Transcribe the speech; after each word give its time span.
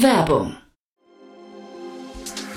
Werbung 0.00 0.56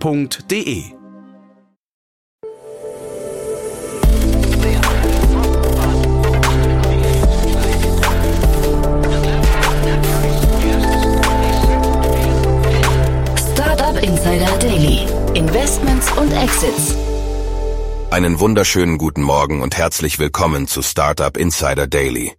www.ftf.de 0.00 0.92
Startup 13.52 14.02
Insider 14.02 14.58
Daily. 14.58 15.06
Investments 15.34 16.12
und 16.12 16.32
Exits. 16.32 16.94
Einen 18.10 18.40
wunderschönen 18.40 18.98
guten 18.98 19.22
Morgen 19.22 19.62
und 19.62 19.76
herzlich 19.76 20.18
willkommen 20.18 20.66
zu 20.66 20.82
Startup 20.82 21.36
Insider 21.36 21.86
Daily. 21.86 22.32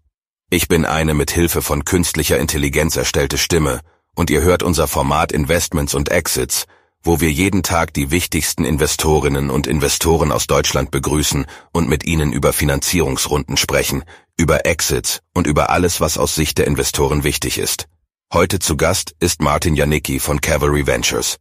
Ich 0.49 0.67
bin 0.67 0.85
eine 0.85 1.13
mit 1.13 1.31
Hilfe 1.31 1.61
von 1.61 1.85
künstlicher 1.85 2.39
Intelligenz 2.39 2.95
erstellte 2.95 3.37
Stimme 3.37 3.81
und 4.15 4.29
ihr 4.29 4.41
hört 4.41 4.63
unser 4.63 4.87
Format 4.87 5.31
Investments 5.31 5.93
und 5.93 6.09
Exits, 6.09 6.65
wo 7.03 7.21
wir 7.21 7.31
jeden 7.31 7.63
Tag 7.63 7.93
die 7.93 8.11
wichtigsten 8.11 8.65
Investorinnen 8.65 9.49
und 9.49 9.67
Investoren 9.67 10.31
aus 10.31 10.47
Deutschland 10.47 10.91
begrüßen 10.91 11.45
und 11.71 11.89
mit 11.89 12.05
ihnen 12.05 12.33
über 12.33 12.53
Finanzierungsrunden 12.53 13.57
sprechen, 13.57 14.03
über 14.37 14.65
Exits 14.65 15.21
und 15.33 15.47
über 15.47 15.69
alles, 15.69 16.01
was 16.01 16.17
aus 16.17 16.35
Sicht 16.35 16.57
der 16.57 16.67
Investoren 16.67 17.23
wichtig 17.23 17.57
ist. 17.57 17.87
Heute 18.33 18.59
zu 18.59 18.75
Gast 18.75 19.15
ist 19.19 19.41
Martin 19.41 19.75
Janicki 19.75 20.19
von 20.19 20.41
Cavalry 20.41 20.85
Ventures. 20.85 21.37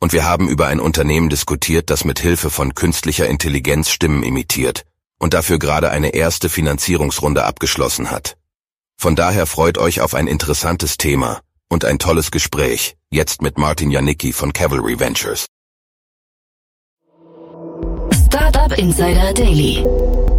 Und 0.00 0.12
wir 0.12 0.24
haben 0.24 0.48
über 0.48 0.66
ein 0.66 0.80
Unternehmen 0.80 1.30
diskutiert, 1.30 1.90
das 1.90 2.04
mit 2.04 2.18
Hilfe 2.18 2.50
von 2.50 2.74
künstlicher 2.74 3.28
Intelligenz 3.28 3.90
Stimmen 3.90 4.22
imitiert 4.22 4.84
und 5.18 5.32
dafür 5.32 5.58
gerade 5.58 5.90
eine 5.90 6.08
erste 6.08 6.48
Finanzierungsrunde 6.48 7.44
abgeschlossen 7.44 8.10
hat. 8.10 8.36
Von 8.96 9.16
daher 9.16 9.46
freut 9.46 9.78
euch 9.78 10.00
auf 10.00 10.14
ein 10.14 10.26
interessantes 10.26 10.96
Thema 10.98 11.40
und 11.74 11.84
ein 11.84 11.98
tolles 11.98 12.30
Gespräch, 12.30 12.96
jetzt 13.10 13.42
mit 13.42 13.58
Martin 13.58 13.90
Janicki 13.90 14.32
von 14.32 14.52
Cavalry 14.52 14.98
Ventures. 15.00 15.46
Startup 18.26 18.78
Insider 18.78 19.34
Daily. 19.34 19.84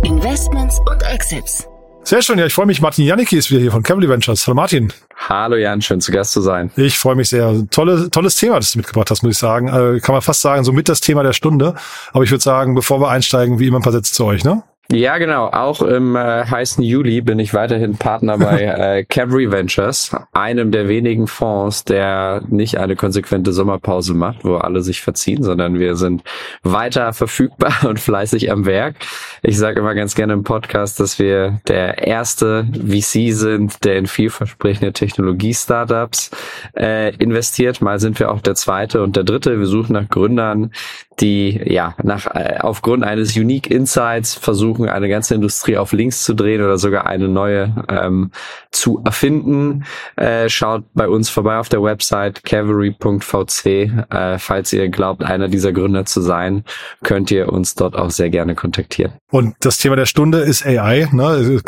Investments 0.04 0.80
und 0.90 1.04
Exits. 1.04 1.68
Sehr 2.04 2.22
schön, 2.22 2.40
ja, 2.40 2.46
ich 2.46 2.54
freue 2.54 2.68
mich. 2.68 2.82
Martin 2.82 3.06
Janicki 3.06 3.36
ist 3.36 3.52
wieder 3.52 3.60
hier 3.60 3.72
von 3.72 3.84
Cavalry 3.84 4.08
Ventures. 4.08 4.48
Hallo 4.48 4.56
Martin. 4.56 4.94
Hallo 5.28 5.58
Jan, 5.58 5.82
schön 5.82 6.00
zu 6.00 6.14
Gast 6.14 6.32
zu 6.32 6.40
sein. 6.40 6.72
Ich 6.78 6.98
freue 6.98 7.16
mich 7.16 7.28
sehr. 7.28 7.68
Tolle, 7.70 8.10
tolles 8.12 8.36
Thema, 8.36 8.56
das 8.56 8.72
du 8.72 8.80
mitgebracht 8.80 9.12
hast, 9.12 9.22
muss 9.22 9.34
ich 9.34 9.38
sagen. 9.38 9.70
Also, 9.70 10.00
kann 10.00 10.14
man 10.14 10.22
fast 10.22 10.40
sagen, 10.40 10.64
so 10.64 10.72
mit 10.72 10.88
das 10.88 11.02
Thema 11.02 11.24
der 11.24 11.34
Stunde. 11.34 11.76
Aber 12.14 12.24
ich 12.24 12.32
würde 12.32 12.44
sagen, 12.44 12.76
bevor 12.76 13.02
wir 13.02 13.10
einsteigen, 13.10 13.60
wie 13.60 13.68
immer 13.68 13.80
ein 13.80 13.84
paar 13.84 13.92
Sätze 13.92 14.14
zu 14.14 14.24
euch, 14.24 14.46
ne? 14.46 14.64
Ja, 14.92 15.18
genau. 15.18 15.48
Auch 15.48 15.82
im 15.82 16.16
äh, 16.16 16.46
heißen 16.46 16.84
Juli 16.84 17.22
bin 17.22 17.40
ich 17.40 17.56
weiterhin 17.56 17.98
Partner 17.98 18.38
bei 18.38 18.62
äh, 18.62 19.04
Cavalry 19.04 19.52
Ventures, 19.52 20.16
einem 20.32 20.72
der 20.72 20.88
wenigen 20.88 21.26
Fonds, 21.26 21.86
der 21.86 22.44
nicht 22.50 22.78
eine 22.78 22.96
konsequente 22.96 23.52
Sommerpause 23.52 24.14
macht, 24.14 24.46
wo 24.46 24.58
alle 24.58 24.84
sich 24.84 25.02
verziehen, 25.02 25.42
sondern 25.42 25.80
wir 25.80 25.96
sind 25.96 26.24
weiter 26.62 27.14
verfügbar 27.14 27.74
und 27.88 28.00
fleißig 28.00 28.52
am 28.52 28.66
Werk. 28.68 28.96
Ich 29.42 29.58
sage 29.58 29.80
immer 29.80 29.96
ganz 29.96 30.14
gerne 30.14 30.34
im 30.34 30.44
Podcast, 30.44 31.00
dass 31.00 31.18
wir 31.18 31.60
der 31.68 32.06
erste 32.06 32.68
VC 32.74 33.34
sind, 33.34 33.84
der 33.84 33.98
in 33.98 34.06
vielversprechende 34.06 34.94
Technologie-Startups 34.94 36.30
äh, 36.78 37.16
investiert. 37.16 37.82
Mal 37.82 38.00
sind 38.00 38.20
wir 38.20 38.32
auch 38.32 38.42
der 38.42 38.54
zweite 38.54 39.02
und 39.02 39.16
der 39.16 39.24
dritte. 39.24 39.58
Wir 39.58 39.66
suchen 39.66 39.94
nach 39.94 40.10
Gründern, 40.10 40.72
die 41.20 41.62
ja 41.66 41.96
nach 42.04 42.28
äh, 42.28 42.58
aufgrund 42.60 43.04
eines 43.04 43.36
Unique 43.36 43.70
Insights 43.70 44.36
versuchen, 44.36 44.90
eine 44.90 45.08
ganze 45.08 45.36
Industrie 45.36 45.78
auf 45.78 45.94
links 45.94 46.24
zu 46.24 46.34
drehen 46.34 46.62
oder 46.62 46.78
sogar 46.78 47.08
eine 47.08 47.28
neue 47.28 47.86
ähm, 47.90 48.32
zu 48.72 49.02
erfinden. 49.06 49.86
Äh, 50.16 50.50
schaut 50.50 50.84
bei 50.94 51.08
uns 51.08 51.30
vorbei 51.30 51.58
auf 51.58 51.70
der 51.70 51.82
Website 51.82 52.44
cavalry.vc. 52.44 53.66
Äh, 53.66 54.40
falls 54.40 54.74
ihr 54.74 54.90
glaubt, 54.90 55.24
einer 55.24 55.48
dieser 55.48 55.72
Gründer 55.72 56.06
zu 56.06 56.22
sein, 56.22 56.64
könnt 57.04 57.32
ihr 57.32 57.52
uns 57.52 57.76
dort 57.76 57.96
auch 57.96 58.10
sehr 58.10 58.30
gerne 58.30 58.56
kontaktieren. 58.56 59.14
Und 59.32 59.56
das 59.62 59.78
Thema 59.78 59.96
der 59.96 60.06
Stunde 60.06 60.40
ist 60.40 60.66
AI. 60.66 61.08
Ne? 61.12 61.26
Also 61.26 61.60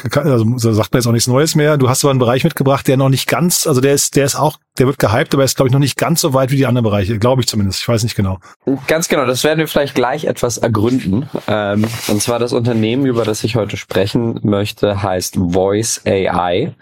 so 0.57 0.73
sagt 0.73 0.93
man 0.93 0.99
jetzt 0.99 1.07
auch 1.07 1.11
nichts 1.11 1.27
Neues 1.27 1.55
mehr. 1.55 1.77
Du 1.77 1.89
hast 1.89 2.03
aber 2.03 2.11
einen 2.11 2.19
Bereich 2.19 2.43
mitgebracht, 2.43 2.87
der 2.87 2.97
noch 2.97 3.09
nicht 3.09 3.27
ganz, 3.27 3.67
also 3.67 3.81
der 3.81 3.93
ist, 3.93 4.15
der 4.15 4.25
ist 4.25 4.35
auch, 4.35 4.57
der 4.79 4.87
wird 4.87 4.99
gehypt, 4.99 5.33
aber 5.33 5.43
ist 5.43 5.55
glaube 5.55 5.69
ich 5.69 5.73
noch 5.73 5.79
nicht 5.79 5.97
ganz 5.97 6.21
so 6.21 6.33
weit 6.33 6.51
wie 6.51 6.57
die 6.57 6.65
anderen 6.65 6.83
Bereiche, 6.83 7.17
glaube 7.19 7.41
ich 7.41 7.47
zumindest. 7.47 7.81
Ich 7.81 7.87
weiß 7.87 8.03
nicht 8.03 8.15
genau. 8.15 8.39
Ganz 8.87 9.07
genau. 9.07 9.25
Das 9.25 9.43
werden 9.43 9.59
wir 9.59 9.67
vielleicht 9.67 9.95
gleich 9.95 10.25
etwas 10.25 10.57
ergründen. 10.57 11.29
Ähm, 11.47 11.85
und 12.07 12.21
zwar 12.21 12.39
das 12.39 12.53
Unternehmen, 12.53 13.05
über 13.05 13.23
das 13.23 13.43
ich 13.43 13.55
heute 13.55 13.77
sprechen 13.77 14.39
möchte, 14.43 15.01
heißt 15.01 15.37
Voice 15.37 16.01
AI. 16.05 16.73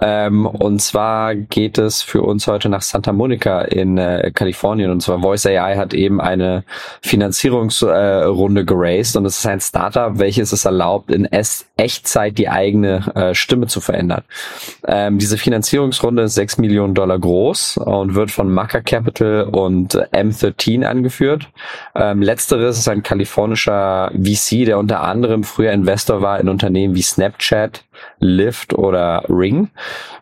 Ähm, 0.00 0.46
und 0.46 0.80
zwar 0.80 1.34
geht 1.34 1.76
es 1.76 2.02
für 2.02 2.22
uns 2.22 2.46
heute 2.46 2.70
nach 2.70 2.80
Santa 2.80 3.12
Monica 3.12 3.62
in 3.62 3.98
äh, 3.98 4.30
Kalifornien. 4.34 4.90
Und 4.90 5.02
zwar 5.02 5.20
Voice 5.20 5.44
AI 5.46 5.76
hat 5.76 5.92
eben 5.92 6.20
eine 6.20 6.64
Finanzierungsrunde 7.02 8.60
äh, 8.62 8.64
geraced 8.64 9.16
und 9.16 9.26
es 9.26 9.38
ist 9.38 9.46
ein 9.46 9.60
Startup, 9.60 10.18
welches 10.18 10.52
es 10.52 10.64
erlaubt, 10.64 11.10
in 11.10 11.26
es 11.26 11.66
Echtzeit 11.76 12.38
die 12.38 12.48
eigene 12.48 13.12
äh, 13.14 13.34
Stimme 13.34 13.66
zu 13.66 13.80
verändern. 13.80 14.22
Ähm, 14.86 15.18
diese 15.18 15.36
Finanzierungsrunde 15.36 16.22
ist 16.22 16.34
6 16.34 16.58
Millionen 16.58 16.94
Dollar 16.94 17.18
groß 17.18 17.41
und 17.76 18.14
wird 18.14 18.30
von 18.30 18.52
Maca 18.52 18.80
Capital 18.80 19.44
und 19.44 19.94
M13 20.12 20.84
angeführt. 20.84 21.48
Ähm, 21.94 22.22
letzteres 22.22 22.78
ist 22.78 22.88
ein 22.88 23.02
kalifornischer 23.02 24.10
VC, 24.14 24.64
der 24.64 24.78
unter 24.78 25.02
anderem 25.02 25.44
früher 25.44 25.72
Investor 25.72 26.22
war 26.22 26.40
in 26.40 26.48
Unternehmen 26.48 26.94
wie 26.94 27.02
Snapchat, 27.02 27.84
Lyft 28.18 28.74
oder 28.74 29.24
Ring. 29.28 29.70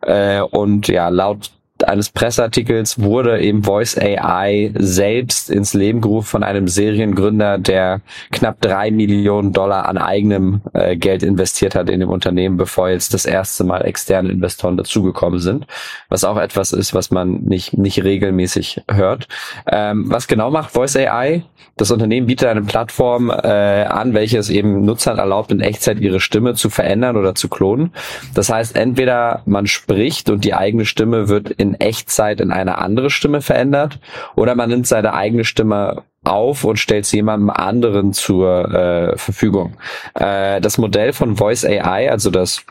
Äh, 0.03 0.41
und 0.41 0.89
ja, 0.89 1.09
laut 1.09 1.51
eines 1.91 2.11
Presseartikels 2.11 3.01
wurde 3.01 3.41
eben 3.41 3.65
Voice 3.65 3.99
AI 3.99 4.73
selbst 4.79 5.51
ins 5.51 5.75
Leben 5.75 6.01
gerufen 6.01 6.29
von 6.29 6.43
einem 6.45 6.69
Seriengründer, 6.69 7.59
der 7.59 8.01
knapp 8.31 8.61
drei 8.61 8.91
Millionen 8.91 9.53
Dollar 9.53 9.89
an 9.89 9.99
eigenem 9.99 10.63
äh, 10.73 10.97
Geld 10.97 11.23
investiert 11.23 11.75
hat 11.75 11.91
in 11.91 12.01
dem 12.01 12.09
Unternehmen, 12.09 12.57
bevor 12.57 12.89
jetzt 12.89 13.13
das 13.13 13.27
erste 13.27 13.65
Mal 13.65 13.85
externe 13.85 14.31
Investoren 14.31 14.77
dazugekommen 14.77 15.41
sind. 15.41 15.67
Was 16.09 16.25
auch 16.25 16.37
etwas 16.39 16.73
ist, 16.73 16.95
was 16.95 17.11
man 17.11 17.41
nicht, 17.43 17.77
nicht 17.77 18.03
regelmäßig 18.05 18.83
hört. 18.91 19.29
Ähm, 19.71 20.05
was 20.09 20.29
genau 20.29 20.51
macht 20.51 20.71
Voice 20.71 20.97
AI? 20.97 21.43
Das 21.77 21.91
Unternehmen 21.91 22.27
bietet 22.27 22.49
eine 22.49 22.63
Plattform 22.63 23.31
äh, 23.31 23.85
an, 23.85 24.15
welches 24.15 24.51
eben 24.51 24.85
Nutzern 24.85 25.19
erlaubt, 25.19 25.51
in 25.51 25.61
Echtzeit 25.61 25.99
ihre 25.99 26.21
Stimme 26.21 26.55
zu 26.55 26.71
verändern 26.71 27.17
oder 27.17 27.35
zu 27.35 27.49
klonen. 27.49 27.93
Das 28.35 28.51
heißt, 28.51 28.77
entweder 28.77 29.43
man 29.47 29.67
spricht 29.67 30.31
und 30.31 30.45
die 30.45 30.55
eigene 30.55 30.85
Stimme 30.85 31.29
wird 31.29 31.51
in 31.51 31.80
Echtzeit 31.81 32.41
in 32.41 32.51
eine 32.51 32.79
andere 32.79 33.11
Stimme 33.11 33.41
verändert 33.41 33.99
oder 34.37 34.55
man 34.55 34.71
nimmt 34.71 34.87
seine 34.87 35.15
eigene 35.15 35.45
Stimme 35.45 36.03
auf 36.25 36.65
und 36.65 36.79
stellt 36.79 37.07
sie 37.07 37.17
jemandem 37.17 37.51
anderen 37.51 38.13
zur 38.13 38.73
äh, 38.73 39.17
Verfügung. 39.17 39.77
Äh, 40.15 40.61
das 40.61 40.79
Modell 40.79 41.13
von 41.13 41.37
Voice 41.37 41.65
AI, 41.65 42.11
also 42.11 42.31
das 42.31 42.65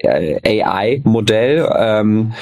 äh, 0.00 0.62
AI-Modell, 0.62 1.68
ähm, 1.74 2.32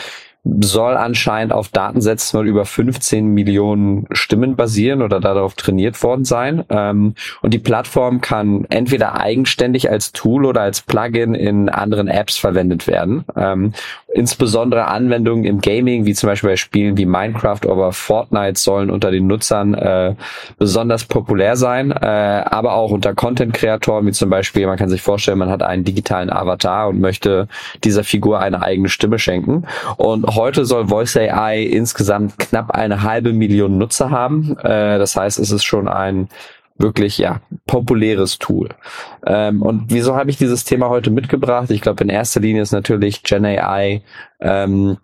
soll 0.43 0.97
anscheinend 0.97 1.53
auf 1.53 1.69
Datensätzen 1.69 2.39
von 2.39 2.47
über 2.47 2.65
15 2.65 3.27
Millionen 3.27 4.07
Stimmen 4.13 4.57
basieren 4.57 5.03
oder 5.03 5.21
darauf 5.21 5.55
trainiert 5.55 6.03
worden 6.03 6.25
sein. 6.25 6.65
Ähm, 6.71 7.15
und 7.43 7.53
die 7.53 7.59
Plattform 7.59 8.21
kann 8.21 8.65
entweder 8.71 9.21
eigenständig 9.21 9.91
als 9.91 10.13
Tool 10.13 10.47
oder 10.47 10.63
als 10.63 10.81
Plugin 10.81 11.35
in 11.35 11.69
anderen 11.69 12.09
Apps 12.09 12.39
verwendet 12.39 12.87
werden. 12.87 13.25
Insbesondere 14.13 14.89
Anwendungen 14.89 15.45
im 15.45 15.61
Gaming, 15.61 16.05
wie 16.05 16.15
zum 16.15 16.29
Beispiel 16.29 16.51
bei 16.51 16.57
Spielen 16.57 16.97
wie 16.97 17.07
Minecraft 17.07 17.61
oder 17.67 17.93
Fortnite, 17.93 18.59
sollen 18.59 18.91
unter 18.91 19.13
den 19.13 19.29
Nutzern 19.29 19.75
äh, 19.75 20.15
besonders 20.59 21.05
populär 21.05 21.57
sein, 21.57 21.93
äh, 21.93 22.43
aber 22.45 22.75
auch 22.75 22.91
unter 22.91 23.15
Content-Kreatoren, 23.15 24.07
wie 24.07 24.13
zum 24.13 24.29
Beispiel, 24.29 24.67
man 24.67 24.79
kann 24.79 24.89
sich 24.89 25.01
vorstellen, 25.01 25.39
man 25.39 25.49
hat 25.49 25.63
einen 25.63 25.85
digitalen 25.85 26.29
Avatar 26.29 26.89
und 26.89 27.01
möchte 27.01 27.47
dieser 27.85 28.03
Figur 28.03 28.41
eine 28.41 28.63
eigene 28.63 28.89
Stimme 28.89 29.21
schenken. 29.21 29.65
Und 29.97 30.27
heute 30.35 30.65
soll 30.65 30.89
Voice 30.89 31.17
AI 31.17 31.63
insgesamt 31.63 32.39
knapp 32.39 32.73
eine 32.73 33.05
halbe 33.05 33.33
Million 33.33 33.79
Nutzer 33.79 34.11
haben. 34.11 34.57
Äh, 34.59 34.99
das 34.99 35.15
heißt, 35.15 35.39
es 35.39 35.53
ist 35.53 35.65
schon 35.65 35.87
ein 35.87 36.29
wirklich 36.81 37.19
ja 37.19 37.41
populäres 37.67 38.39
Tool. 38.39 38.71
Ähm, 39.27 39.63
und 39.63 39.85
wieso 39.89 40.17
habe 40.17 40.31
ich 40.31 40.37
dieses 40.37 40.65
Thema 40.65 40.89
heute 40.89 41.11
mitgebracht? 41.11 41.71
Ich 41.71 41.81
glaube, 41.81 42.03
in 42.05 42.11
erster 42.11 42.41
Linie 42.41 42.63
ist 42.63 42.73
natürlich 42.73 43.23
Gen 43.23 43.45
AI 43.45 44.03
ähm, 44.41 44.99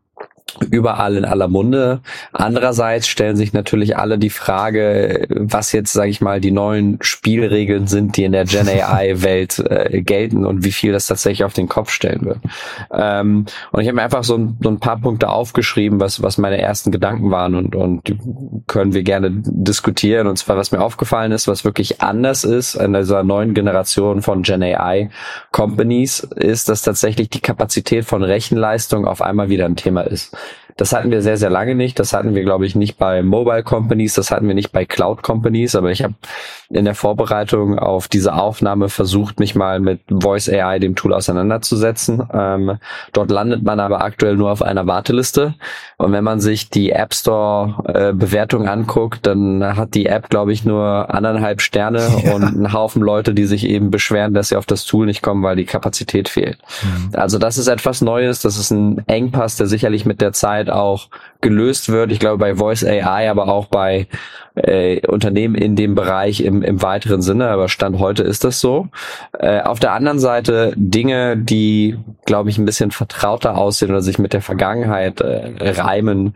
überall 0.71 1.17
in 1.17 1.25
aller 1.25 1.49
Munde. 1.49 2.01
Andererseits 2.33 3.09
stellen 3.09 3.37
sich 3.37 3.53
natürlich 3.53 3.97
alle 3.97 4.19
die 4.19 4.31
Frage, 4.31 5.27
was 5.29 5.73
jetzt, 5.73 5.93
sage 5.93 6.11
ich 6.11 6.21
mal, 6.21 6.41
die 6.41 6.53
neuen 6.53 6.99
Spielregeln 7.01 7.87
sind, 7.87 8.17
die 8.17 8.25
in 8.25 8.33
der 8.33 8.45
Gen 8.45 8.69
AI-Welt 8.69 9.59
äh, 9.71 10.03
gelten 10.03 10.47
und 10.47 10.65
wie 10.65 10.73
viel 10.73 10.93
das 10.93 11.07
tatsächlich 11.07 11.45
auf 11.45 11.53
den 11.53 11.69
Kopf 11.69 11.91
stellen 11.91 12.25
wird. 12.25 12.39
Ähm, 12.91 13.47
und 13.73 13.81
ich 13.81 13.89
habe 13.89 13.97
mir 13.97 14.03
einfach 14.03 14.25
so 14.25 14.37
ein, 14.37 14.57
so 14.63 14.71
ein, 14.71 14.81
paar 14.81 15.01
Punkte 15.01 15.29
aufgeschrieben, 15.29 16.01
was, 16.01 16.23
was 16.23 16.39
meine 16.39 16.61
ersten 16.61 16.91
Gedanken 16.91 17.31
waren 17.31 17.55
und, 17.55 17.75
und 17.75 18.07
die 18.07 18.19
können 18.67 18.95
wir 18.95 19.03
gerne 19.03 19.31
diskutieren. 19.31 20.27
Und 20.27 20.37
zwar, 20.39 20.57
was 20.57 20.73
mir 20.73 20.81
aufgefallen 20.81 21.33
ist, 21.33 21.49
was 21.49 21.65
wirklich 21.65 22.01
anders 22.01 22.45
ist 22.45 22.77
in 22.77 22.93
dieser 22.93 23.23
neuen 23.25 23.55
Generation 23.55 24.23
von 24.23 24.43
Gen 24.43 24.63
AI 24.63 25.11
Companies, 25.51 26.21
ist, 26.21 26.69
dass 26.69 26.83
tatsächlich 26.83 27.31
die 27.31 27.41
Kapazität 27.41 28.05
von 28.05 28.23
Rechenleistung 28.23 29.07
auf 29.07 29.23
einmal 29.23 29.49
wieder 29.49 29.67
ein 29.67 29.77
Thema 29.77 30.03
ist. 30.03 30.37
Das 30.77 30.93
hatten 30.93 31.11
wir 31.11 31.23
sehr, 31.23 31.37
sehr 31.37 31.51
lange 31.51 31.75
nicht. 31.75 31.99
Das 31.99 32.13
hatten 32.13 32.35
wir, 32.35 32.43
glaube 32.43 32.67
ich, 32.67 32.75
nicht 32.75 32.99
bei 32.99 33.23
Mobile 33.23 33.63
Companies, 33.63 34.15
das 34.15 34.31
hatten 34.31 34.47
wir 34.47 34.55
nicht 34.55 34.73
bei 34.73 34.85
Cloud 34.85 35.23
Companies, 35.23 35.75
aber 35.75 35.91
ich 35.91 36.03
habe 36.03 36.15
in 36.69 36.85
der 36.85 36.95
Vorbereitung 36.95 37.79
auf 37.79 38.09
diese 38.09 38.35
Aufnahme 38.35 38.89
versucht, 38.89 39.39
mich 39.39 39.55
mal 39.55 39.81
mit 39.81 40.01
Voice 40.11 40.49
AI, 40.49 40.79
dem 40.79 40.97
Tool, 40.97 41.15
auseinanderzusetzen. 41.15 42.23
Ähm, 42.33 42.79
dort 43.13 43.31
landet 43.31 43.63
man 43.63 43.79
aber 43.81 44.03
aktuell 44.03 44.37
nur 44.37 44.51
auf 44.51 44.63
einer 44.63 44.87
Warteliste. 44.87 45.55
Und 45.97 46.13
wenn 46.13 46.25
man 46.25 46.41
sich 46.41 46.69
die 46.69 46.91
App 46.91 47.15
Store 47.15 47.83
äh, 47.87 48.13
Bewertung 48.13 48.69
anguckt, 48.69 49.27
dann 49.27 49.77
hat 49.77 49.95
die 49.95 50.07
App, 50.07 50.29
glaube 50.29 50.53
ich, 50.53 50.65
nur 50.65 51.15
anderthalb 51.15 51.61
Sterne 51.61 52.03
ja. 52.25 52.35
und 52.35 52.45
einen 52.45 52.73
Haufen 52.73 53.01
Leute, 53.01 53.33
die 53.33 53.45
sich 53.45 53.67
eben 53.67 53.91
beschweren, 53.91 54.35
dass 54.35 54.49
sie 54.49 54.57
auf 54.57 54.67
das 54.67 54.85
Tool 54.85 55.07
nicht 55.07 55.23
kommen, 55.23 55.43
weil 55.43 55.57
die 55.57 55.65
Kapazität 55.65 56.29
fehlt. 56.29 56.59
Mhm. 56.83 57.11
Also 57.15 57.39
das 57.39 57.59
ist 57.59 57.69
etwas 57.69 58.03
Neues. 58.03 58.41
Das 58.41 58.59
ist 58.59 58.71
ein 58.71 59.03
Engpass, 59.07 59.57
der 59.57 59.69
sicherlich 59.69 60.05
mit 60.05 60.21
der 60.21 60.33
Zeit 60.33 60.66
auch 60.71 61.09
gelöst 61.41 61.91
wird. 61.91 62.13
Ich 62.13 62.21
glaube 62.21 62.39
bei 62.39 62.57
Voice 62.57 62.85
AI, 62.85 63.31
aber 63.31 63.49
auch 63.49 63.67
bei 63.67 64.07
äh, 64.55 65.07
Unternehmen 65.07 65.55
in 65.55 65.77
dem 65.77 65.95
Bereich 65.95 66.41
im, 66.41 66.63
im 66.63 66.83
weiteren 66.83 67.23
Sinne. 67.23 67.49
Aber 67.49 67.69
Stand 67.69 67.99
heute 67.99 68.23
ist 68.23 68.45
das 68.45 68.61
so. 68.61 68.89
Äh, 69.39 69.61
auf 69.61 69.81
der 69.81 69.93
anderen 69.93 70.19
Seite 70.19 70.73
Dinge, 70.77 71.37
die, 71.37 71.99
glaube 72.25 72.51
ich, 72.51 72.59
ein 72.59 72.65
bisschen 72.65 72.91
vertrauter 72.91 73.57
aussehen 73.57 73.91
oder 73.91 74.03
sich 74.03 74.19
mit 74.19 74.33
der 74.33 74.43
Vergangenheit 74.43 75.21
äh, 75.21 75.53
reimen, 75.61 76.35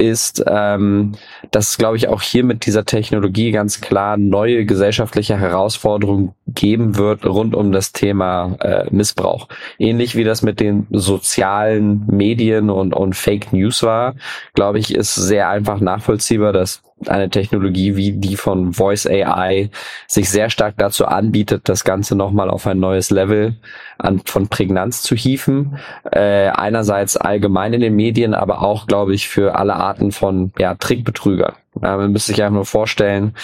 ist, 0.00 0.42
ähm, 0.46 1.12
dass, 1.50 1.78
glaube 1.78 1.96
ich, 1.96 2.08
auch 2.08 2.22
hier 2.22 2.42
mit 2.44 2.66
dieser 2.66 2.84
Technologie 2.84 3.52
ganz 3.52 3.80
klar 3.80 4.16
neue 4.16 4.64
gesellschaftliche 4.64 5.38
Herausforderungen 5.38 6.34
geben 6.48 6.96
wird 6.96 7.26
rund 7.26 7.54
um 7.54 7.70
das 7.70 7.92
Thema 7.92 8.56
äh, 8.60 8.86
Missbrauch. 8.90 9.48
Ähnlich 9.78 10.16
wie 10.16 10.24
das 10.24 10.42
mit 10.42 10.58
den 10.58 10.86
sozialen 10.90 12.06
Medien 12.06 12.70
und, 12.70 12.94
und 12.94 13.14
Fake 13.14 13.52
News 13.52 13.82
war, 13.82 14.14
glaube 14.54 14.78
ich, 14.78 14.94
ist 14.94 15.14
sehr 15.14 15.48
einfach 15.48 15.80
nachvollziehbar, 15.80 16.52
dass 16.52 16.82
eine 17.06 17.30
Technologie 17.30 17.96
wie 17.96 18.12
die 18.12 18.36
von 18.36 18.72
Voice 18.72 19.06
AI 19.06 19.70
sich 20.06 20.28
sehr 20.30 20.50
stark 20.50 20.74
dazu 20.76 21.06
anbietet, 21.06 21.68
das 21.68 21.84
Ganze 21.84 22.14
nochmal 22.14 22.50
auf 22.50 22.66
ein 22.66 22.78
neues 22.78 23.10
Level 23.10 23.56
an, 23.98 24.20
von 24.24 24.48
Prägnanz 24.48 25.02
zu 25.02 25.14
hieven. 25.14 25.78
Äh, 26.10 26.48
einerseits 26.48 27.16
allgemein 27.16 27.72
in 27.72 27.80
den 27.80 27.96
Medien, 27.96 28.34
aber 28.34 28.62
auch, 28.62 28.86
glaube 28.86 29.14
ich, 29.14 29.28
für 29.28 29.56
alle 29.56 29.74
Arten 29.74 30.12
von 30.12 30.52
ja, 30.58 30.74
Trickbetrügern. 30.74 31.54
Ja, 31.82 31.96
man 31.96 32.12
müsste 32.12 32.32
sich 32.32 32.42
einfach 32.42 32.54
nur 32.54 32.66
vorstellen, 32.66 33.34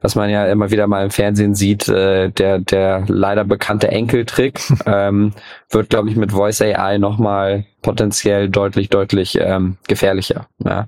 was 0.00 0.14
man 0.14 0.30
ja 0.30 0.46
immer 0.46 0.70
wieder 0.70 0.86
mal 0.86 1.04
im 1.04 1.10
Fernsehen 1.10 1.54
sieht, 1.54 1.88
äh, 1.88 2.30
der, 2.30 2.58
der 2.58 3.04
leider 3.06 3.44
bekannte 3.44 3.88
Enkeltrick 3.88 4.60
ähm, 4.86 5.32
wird, 5.68 5.90
glaube 5.90 6.08
ich, 6.08 6.16
mit 6.16 6.32
Voice 6.32 6.62
AI 6.62 6.98
nochmal 6.98 7.66
potenziell 7.82 8.48
deutlich, 8.48 8.88
deutlich 8.88 9.38
ähm, 9.40 9.76
gefährlicher. 9.88 10.46
Ja. 10.64 10.86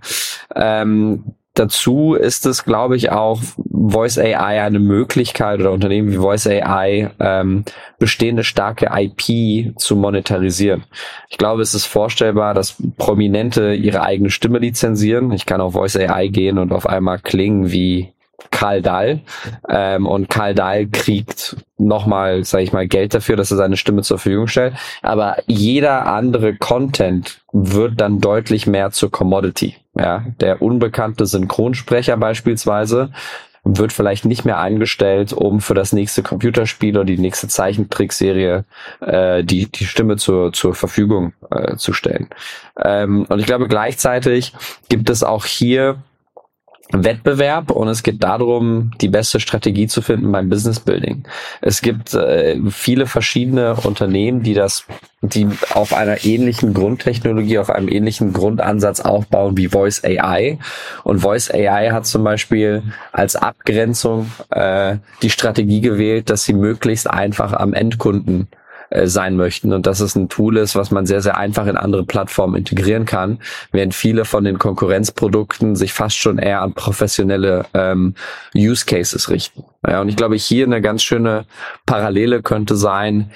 Ähm, 0.55 1.35
Dazu 1.55 2.15
ist 2.15 2.47
es, 2.47 2.65
glaube 2.65 2.97
ich, 2.97 3.11
auch 3.11 3.41
Voice 3.71 4.19
AI 4.19 4.63
eine 4.63 4.79
Möglichkeit 4.79 5.61
oder 5.61 5.73
Unternehmen 5.73 6.11
wie 6.11 6.17
Voice 6.17 6.47
AI 6.47 7.11
ähm, 7.21 7.65
bestehende 7.99 8.43
starke 8.43 8.89
IP 8.91 9.79
zu 9.79 9.97
monetarisieren. 9.97 10.85
Ich 11.29 11.37
glaube, 11.37 11.61
es 11.61 11.75
ist 11.75 11.85
vorstellbar, 11.85 12.55
dass 12.55 12.77
Prominente 12.97 13.75
ihre 13.75 14.03
eigene 14.03 14.31
Stimme 14.31 14.61
lizenzieren. 14.61 15.31
Ich 15.33 15.45
kann 15.45 15.61
auf 15.61 15.75
Voice 15.75 15.97
AI 15.97 16.29
gehen 16.29 16.57
und 16.57 16.73
auf 16.73 16.87
einmal 16.87 17.19
klingen 17.19 17.71
wie 17.71 18.15
Karl 18.51 18.81
Dahl. 18.81 19.21
Ähm, 19.69 20.07
und 20.07 20.31
Karl 20.31 20.55
Dahl 20.55 20.87
kriegt 20.87 21.57
nochmal, 21.77 22.45
sage 22.45 22.65
ich 22.65 22.73
mal, 22.73 22.89
Geld 22.89 23.15
dafür, 23.15 23.37
dass 23.37 23.51
er 23.51 23.57
seine 23.57 23.77
Stimme 23.77 24.03
zur 24.03 24.19
Verfügung 24.19 24.47
stellt. 24.47 24.75
Aber 25.03 25.37
jeder 25.47 26.07
andere 26.07 26.57
Content 26.57 27.43
wird 27.53 28.01
dann 28.01 28.21
deutlich 28.21 28.67
mehr 28.67 28.91
zur 28.91 29.11
Commodity. 29.11 29.77
Ja, 29.95 30.25
der 30.41 30.63
unbekannte 30.63 31.27
Synchronsprecher 31.27 32.17
beispielsweise 32.17 33.11
wird 33.65 33.93
vielleicht 33.93 34.25
nicht 34.25 34.45
mehr 34.45 34.59
eingestellt, 34.59 35.33
um 35.33 35.61
für 35.61 35.75
das 35.75 35.93
nächste 35.93 36.23
Computerspiel 36.23 36.97
oder 36.97 37.05
die 37.05 37.19
nächste 37.19 37.47
Zeichentrickserie 37.47 38.65
äh, 39.01 39.45
die, 39.45 39.71
die 39.71 39.85
Stimme 39.85 40.17
zur, 40.17 40.53
zur 40.53 40.75
Verfügung 40.75 41.33
äh, 41.51 41.77
zu 41.77 41.93
stellen. 41.93 42.29
Ähm, 42.83 43.25
und 43.29 43.39
ich 43.39 43.47
glaube, 43.47 43.69
gleichzeitig 43.69 44.53
gibt 44.89 45.11
es 45.11 45.23
auch 45.23 45.45
hier 45.45 46.03
Wettbewerb 46.93 47.71
und 47.71 47.89
es 47.89 48.03
geht 48.03 48.23
darum, 48.23 48.91
die 49.01 49.09
beste 49.09 49.41
Strategie 49.41 49.87
zu 49.87 50.03
finden 50.03 50.31
beim 50.31 50.49
Business 50.49 50.81
Building. 50.81 51.25
Es 51.61 51.81
gibt 51.81 52.15
äh, 52.15 52.59
viele 52.71 53.07
verschiedene 53.07 53.75
Unternehmen, 53.75 54.43
die 54.43 54.55
das, 54.55 54.85
die 55.23 55.49
auf 55.73 55.95
einer 55.95 56.25
ähnlichen 56.25 56.75
Grundtechnologie, 56.75 57.59
auf 57.59 57.71
einem 57.71 57.89
ähnlichen 57.89 58.33
Grundansatz 58.33 59.01
aufbauen 59.01 59.57
wie 59.57 59.69
Voice 59.69 60.05
AI. 60.05 60.59
Und 61.05 61.21
Voice 61.21 61.51
AI 61.51 61.91
hat 61.91 62.07
zum 62.07 62.25
Beispiel 62.25 62.83
als 63.13 63.37
Abgrenzung 63.37 64.31
äh, 64.51 64.97
die 65.23 65.31
Strategie 65.31 65.81
gewählt, 65.81 66.29
dass 66.29 66.45
sie 66.45 66.55
möglichst 66.55 67.09
einfach 67.09 67.53
am 67.55 67.73
Endkunden 67.73 68.49
äh, 68.93 69.07
sein 69.07 69.37
möchten 69.37 69.73
und 69.73 69.87
dass 69.87 70.01
es 70.01 70.15
ein 70.17 70.29
Tool 70.29 70.57
ist, 70.57 70.77
was 70.77 70.91
man 70.91 71.07
sehr, 71.07 71.23
sehr 71.23 71.37
einfach 71.39 71.67
in 71.67 71.77
andere 71.77 72.05
Plattformen 72.05 72.57
integrieren 72.57 73.07
kann, 73.07 73.39
während 73.71 73.95
viele 73.95 74.25
von 74.25 74.45
den 74.45 74.59
Konkurrenzprodukten 74.59 75.77
sich 75.77 75.93
fast 75.93 76.19
schon 76.19 76.39
eher 76.39 76.61
an 76.61 76.75
professionelle 76.75 77.65
ähm, 77.75 78.15
Use 78.55 78.85
Cases 78.85 79.31
richten. 79.31 79.65
Ja, 79.87 80.01
und 80.03 80.09
ich 80.09 80.17
glaube, 80.17 80.37
hier 80.37 80.67
eine 80.67 80.81
ganz 80.83 81.03
schöne 81.03 81.47
Parallele 81.87 82.43
könnte 82.43 82.77
sein, 82.77 83.31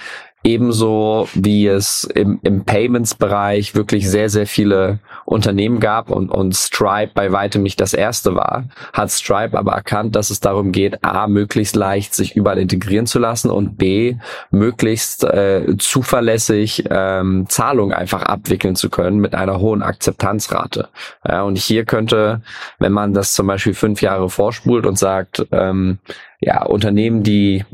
Ebenso 0.46 1.28
wie 1.34 1.66
es 1.66 2.04
im, 2.04 2.38
im 2.44 2.64
Payments-Bereich 2.64 3.75
wirklich 3.75 4.08
sehr, 4.08 4.31
sehr 4.31 4.46
viele 4.46 5.00
Unternehmen 5.25 5.81
gab 5.81 6.08
und, 6.08 6.31
und 6.31 6.54
Stripe 6.54 7.10
bei 7.14 7.32
weitem 7.32 7.65
nicht 7.65 7.81
das 7.81 7.94
erste 7.94 8.36
war, 8.36 8.67
hat 8.93 9.10
Stripe 9.10 9.58
aber 9.58 9.72
erkannt, 9.72 10.15
dass 10.15 10.31
es 10.31 10.38
darum 10.38 10.70
geht, 10.70 11.03
A, 11.03 11.26
möglichst 11.26 11.74
leicht 11.74 12.15
sich 12.15 12.36
überall 12.36 12.58
integrieren 12.58 13.06
zu 13.06 13.19
lassen 13.19 13.50
und 13.50 13.76
B, 13.76 14.19
möglichst 14.53 15.24
äh, 15.24 15.76
zuverlässig 15.79 16.84
ähm, 16.91 17.46
Zahlungen 17.48 17.93
einfach 17.93 18.22
abwickeln 18.22 18.76
zu 18.76 18.88
können 18.88 19.19
mit 19.19 19.34
einer 19.34 19.58
hohen 19.58 19.82
Akzeptanzrate. 19.82 20.91
Ja, 21.26 21.43
und 21.43 21.58
hier 21.58 21.84
könnte, 21.84 22.41
wenn 22.79 22.93
man 22.93 23.15
das 23.15 23.34
zum 23.34 23.48
Beispiel 23.48 23.74
fünf 23.74 24.00
Jahre 24.00 24.31
vorspult 24.31 24.86
und 24.86 24.96
sagt, 24.96 25.44
ähm, 25.50 25.98
ja, 26.46 26.65
Unternehmen, 26.65 27.24
die 27.24 27.65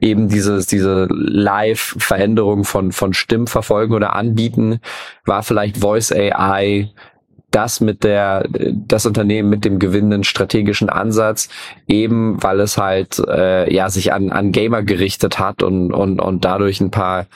eben 0.00 0.28
dieses, 0.28 0.66
diese 0.66 1.08
Live-Veränderung 1.10 2.62
von, 2.62 2.92
von 2.92 3.12
Stimmen 3.12 3.48
verfolgen 3.48 3.92
oder 3.92 4.14
anbieten, 4.14 4.78
war 5.24 5.42
vielleicht 5.42 5.78
Voice 5.78 6.12
AI 6.12 6.90
das 7.50 7.80
mit 7.80 8.04
der 8.04 8.48
das 8.50 9.06
Unternehmen 9.06 9.48
mit 9.48 9.64
dem 9.64 9.78
gewinnenden 9.78 10.24
strategischen 10.24 10.88
Ansatz 10.88 11.48
eben 11.86 12.42
weil 12.42 12.60
es 12.60 12.78
halt 12.78 13.18
äh, 13.28 13.72
ja 13.72 13.90
sich 13.90 14.12
an 14.12 14.30
an 14.30 14.52
Gamer 14.52 14.82
gerichtet 14.82 15.38
hat 15.38 15.62
und 15.62 15.92
und 15.92 16.20
und 16.20 16.44
dadurch 16.44 16.80
ein 16.80 16.90
paar 16.90 17.26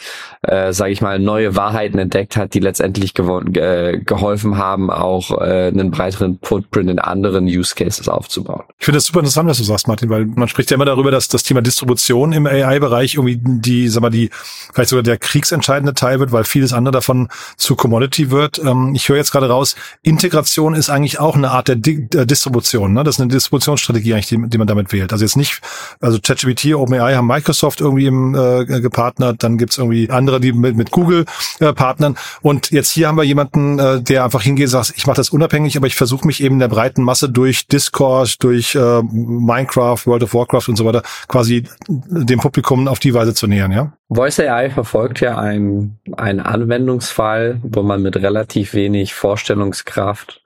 äh, 0.42 0.72
sage 0.72 0.92
ich 0.92 1.00
mal 1.00 1.18
neue 1.18 1.56
Wahrheiten 1.56 1.98
entdeckt 1.98 2.36
hat 2.36 2.54
die 2.54 2.60
letztendlich 2.60 3.14
äh, 3.18 3.98
geholfen 3.98 4.58
haben 4.58 4.90
auch 4.90 5.30
äh, 5.40 5.68
einen 5.68 5.90
breiteren 5.90 6.38
Footprint 6.42 6.90
in 6.90 6.98
anderen 6.98 7.46
Use 7.46 7.74
Cases 7.74 8.08
aufzubauen. 8.08 8.64
Ich 8.78 8.84
finde 8.84 8.96
das 8.98 9.06
super 9.06 9.20
interessant 9.20 9.48
was 9.48 9.58
du 9.58 9.64
sagst 9.64 9.88
Martin 9.88 10.10
weil 10.10 10.26
man 10.26 10.48
spricht 10.48 10.70
ja 10.70 10.76
immer 10.76 10.84
darüber 10.84 11.10
dass 11.10 11.28
das 11.28 11.42
Thema 11.42 11.62
Distribution 11.62 12.32
im 12.32 12.46
AI 12.46 12.78
Bereich 12.78 13.14
irgendwie 13.14 13.40
die 13.42 13.88
sag 13.88 14.02
mal 14.02 14.10
die 14.10 14.30
vielleicht 14.72 14.90
sogar 14.90 15.02
der 15.02 15.18
kriegsentscheidende 15.18 15.94
Teil 15.94 16.20
wird 16.20 16.32
weil 16.32 16.44
vieles 16.44 16.72
andere 16.72 16.92
davon 16.92 17.28
zu 17.56 17.76
Commodity 17.76 18.30
wird. 18.30 18.58
Ähm, 18.58 18.92
ich 18.94 19.08
höre 19.08 19.16
jetzt 19.16 19.32
gerade 19.32 19.48
raus 19.48 19.76
Integration 20.04 20.74
ist 20.74 20.90
eigentlich 20.90 21.18
auch 21.18 21.34
eine 21.34 21.50
Art 21.50 21.68
der, 21.68 21.76
Di 21.76 22.06
der 22.06 22.26
Distribution. 22.26 22.92
Ne? 22.92 23.04
Das 23.04 23.16
ist 23.16 23.20
eine 23.22 23.32
Distributionsstrategie 23.32 24.12
eigentlich, 24.12 24.28
die, 24.28 24.48
die, 24.48 24.58
man 24.58 24.66
damit 24.66 24.92
wählt. 24.92 25.12
Also 25.12 25.24
jetzt 25.24 25.36
nicht, 25.36 25.62
also 26.00 26.18
ChatGPT, 26.22 26.74
OpenAI 26.74 27.14
haben 27.14 27.26
Microsoft 27.26 27.80
irgendwie 27.80 28.06
im, 28.06 28.34
äh, 28.34 28.64
gepartnert, 28.80 29.42
dann 29.42 29.56
gibt's 29.56 29.78
irgendwie 29.78 30.10
andere, 30.10 30.40
die 30.40 30.52
mit, 30.52 30.76
mit 30.76 30.90
Google 30.90 31.24
äh, 31.58 31.72
partnern. 31.72 32.16
Und 32.42 32.70
jetzt 32.70 32.90
hier 32.90 33.08
haben 33.08 33.16
wir 33.16 33.24
jemanden, 33.24 33.78
äh, 33.78 34.02
der 34.02 34.24
einfach 34.24 34.42
hingeht 34.42 34.66
und 34.66 34.70
sagt, 34.70 34.92
ich 34.94 35.06
mache 35.06 35.16
das 35.16 35.30
unabhängig, 35.30 35.76
aber 35.78 35.86
ich 35.86 35.96
versuche 35.96 36.26
mich 36.26 36.42
eben 36.42 36.58
der 36.58 36.68
breiten 36.68 37.02
Masse 37.02 37.30
durch 37.30 37.66
Discord, 37.66 38.42
durch 38.44 38.74
äh, 38.74 39.02
Minecraft, 39.02 40.04
World 40.04 40.22
of 40.22 40.34
Warcraft 40.34 40.68
und 40.68 40.76
so 40.76 40.84
weiter 40.84 41.02
quasi 41.28 41.64
dem 41.88 42.40
Publikum 42.40 42.88
auf 42.88 42.98
die 42.98 43.14
Weise 43.14 43.32
zu 43.32 43.46
nähern, 43.46 43.72
ja? 43.72 43.92
Voice 44.08 44.40
AI 44.40 44.70
verfolgt 44.70 45.20
ja 45.20 45.38
einen, 45.38 45.98
einen 46.16 46.40
Anwendungsfall, 46.40 47.60
wo 47.62 47.82
man 47.82 48.02
mit 48.02 48.16
relativ 48.16 48.74
wenig 48.74 49.14
Vorstellungskraft 49.14 50.42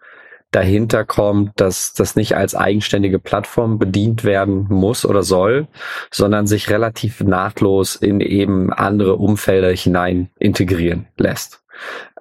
dahinter 0.50 1.04
kommt, 1.04 1.60
dass 1.60 1.92
das 1.92 2.16
nicht 2.16 2.36
als 2.36 2.54
eigenständige 2.54 3.18
Plattform 3.18 3.78
bedient 3.78 4.24
werden 4.24 4.66
muss 4.70 5.04
oder 5.04 5.22
soll, 5.22 5.68
sondern 6.10 6.46
sich 6.46 6.70
relativ 6.70 7.20
nahtlos 7.20 7.96
in 7.96 8.20
eben 8.20 8.72
andere 8.72 9.16
Umfelder 9.16 9.70
hinein 9.70 10.30
integrieren 10.38 11.08
lässt. 11.16 11.62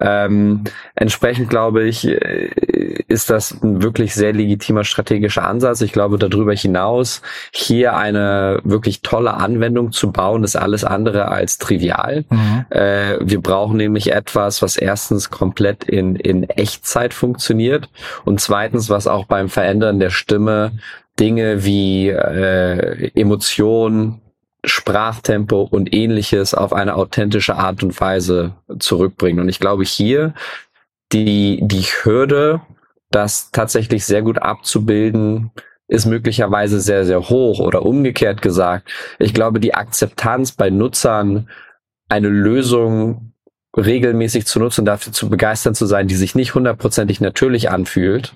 Ähm, 0.00 0.64
entsprechend 0.94 1.50
glaube 1.50 1.84
ich, 1.84 2.06
äh, 2.06 2.50
ist 3.08 3.30
das 3.30 3.62
ein 3.62 3.82
wirklich 3.82 4.14
sehr 4.14 4.32
legitimer 4.32 4.84
strategischer 4.84 5.44
Ansatz. 5.46 5.80
Ich 5.80 5.92
glaube, 5.92 6.18
darüber 6.18 6.54
hinaus 6.54 7.22
hier 7.50 7.96
eine 7.96 8.60
wirklich 8.64 9.02
tolle 9.02 9.34
Anwendung 9.34 9.92
zu 9.92 10.12
bauen, 10.12 10.44
ist 10.44 10.56
alles 10.56 10.84
andere 10.84 11.28
als 11.28 11.58
trivial. 11.58 12.24
Mhm. 12.28 12.66
Äh, 12.70 13.18
wir 13.20 13.40
brauchen 13.40 13.76
nämlich 13.76 14.12
etwas, 14.12 14.62
was 14.62 14.76
erstens 14.76 15.30
komplett 15.30 15.84
in, 15.84 16.16
in 16.16 16.48
Echtzeit 16.48 17.14
funktioniert 17.14 17.88
und 18.24 18.40
zweitens, 18.40 18.90
was 18.90 19.06
auch 19.06 19.26
beim 19.26 19.48
Verändern 19.48 19.98
der 19.98 20.10
Stimme 20.10 20.72
Dinge 21.18 21.64
wie 21.64 22.08
äh, 22.10 23.10
Emotionen, 23.14 24.20
Sprachtempo 24.64 25.62
und 25.62 25.94
ähnliches 25.94 26.54
auf 26.54 26.72
eine 26.72 26.96
authentische 26.96 27.56
Art 27.56 27.82
und 27.82 27.98
Weise 28.00 28.54
zurückbringen. 28.78 29.40
Und 29.40 29.48
ich 29.48 29.60
glaube 29.60 29.84
hier, 29.84 30.34
die, 31.12 31.60
die 31.62 31.82
Hürde, 31.82 32.60
das 33.10 33.50
tatsächlich 33.50 34.04
sehr 34.04 34.22
gut 34.22 34.38
abzubilden, 34.38 35.52
ist 35.86 36.04
möglicherweise 36.04 36.80
sehr, 36.80 37.06
sehr 37.06 37.30
hoch 37.30 37.60
oder 37.60 37.82
umgekehrt 37.82 38.42
gesagt. 38.42 38.90
Ich 39.18 39.32
glaube, 39.32 39.58
die 39.58 39.74
Akzeptanz 39.74 40.52
bei 40.52 40.68
Nutzern, 40.68 41.48
eine 42.08 42.28
Lösung 42.28 43.32
regelmäßig 43.76 44.46
zu 44.46 44.58
nutzen, 44.58 44.84
dafür 44.84 45.12
zu 45.12 45.30
begeistern 45.30 45.74
zu 45.74 45.86
sein, 45.86 46.08
die 46.08 46.14
sich 46.14 46.34
nicht 46.34 46.54
hundertprozentig 46.54 47.20
natürlich 47.20 47.70
anfühlt, 47.70 48.34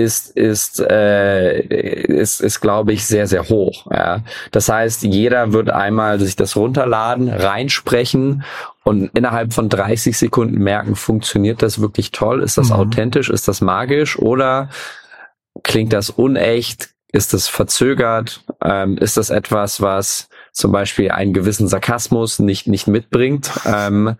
ist, 0.00 0.30
ist, 0.36 0.80
äh, 0.80 1.60
ist, 1.60 2.40
ist 2.40 2.60
glaube 2.60 2.92
ich, 2.92 3.04
sehr, 3.04 3.26
sehr 3.26 3.48
hoch. 3.48 3.86
Ja. 3.90 4.22
Das 4.50 4.68
heißt, 4.68 5.02
jeder 5.02 5.52
wird 5.52 5.70
einmal 5.70 6.18
sich 6.18 6.36
das 6.36 6.56
runterladen, 6.56 7.28
reinsprechen 7.28 8.44
und 8.82 9.10
innerhalb 9.14 9.52
von 9.52 9.68
30 9.68 10.16
Sekunden 10.16 10.58
merken, 10.58 10.96
funktioniert 10.96 11.62
das 11.62 11.80
wirklich 11.80 12.12
toll? 12.12 12.42
Ist 12.42 12.56
das 12.56 12.70
mhm. 12.70 12.76
authentisch? 12.76 13.28
Ist 13.28 13.46
das 13.46 13.60
magisch? 13.60 14.18
Oder 14.18 14.70
klingt 15.62 15.92
das 15.92 16.08
unecht? 16.08 16.90
Ist 17.12 17.34
das 17.34 17.48
verzögert? 17.48 18.42
Ähm, 18.64 18.96
ist 18.96 19.18
das 19.18 19.28
etwas, 19.28 19.82
was 19.82 20.29
zum 20.52 20.72
Beispiel 20.72 21.10
einen 21.10 21.32
gewissen 21.32 21.68
Sarkasmus 21.68 22.38
nicht, 22.38 22.66
nicht 22.66 22.86
mitbringt. 22.86 23.50
Ähm, 23.64 24.16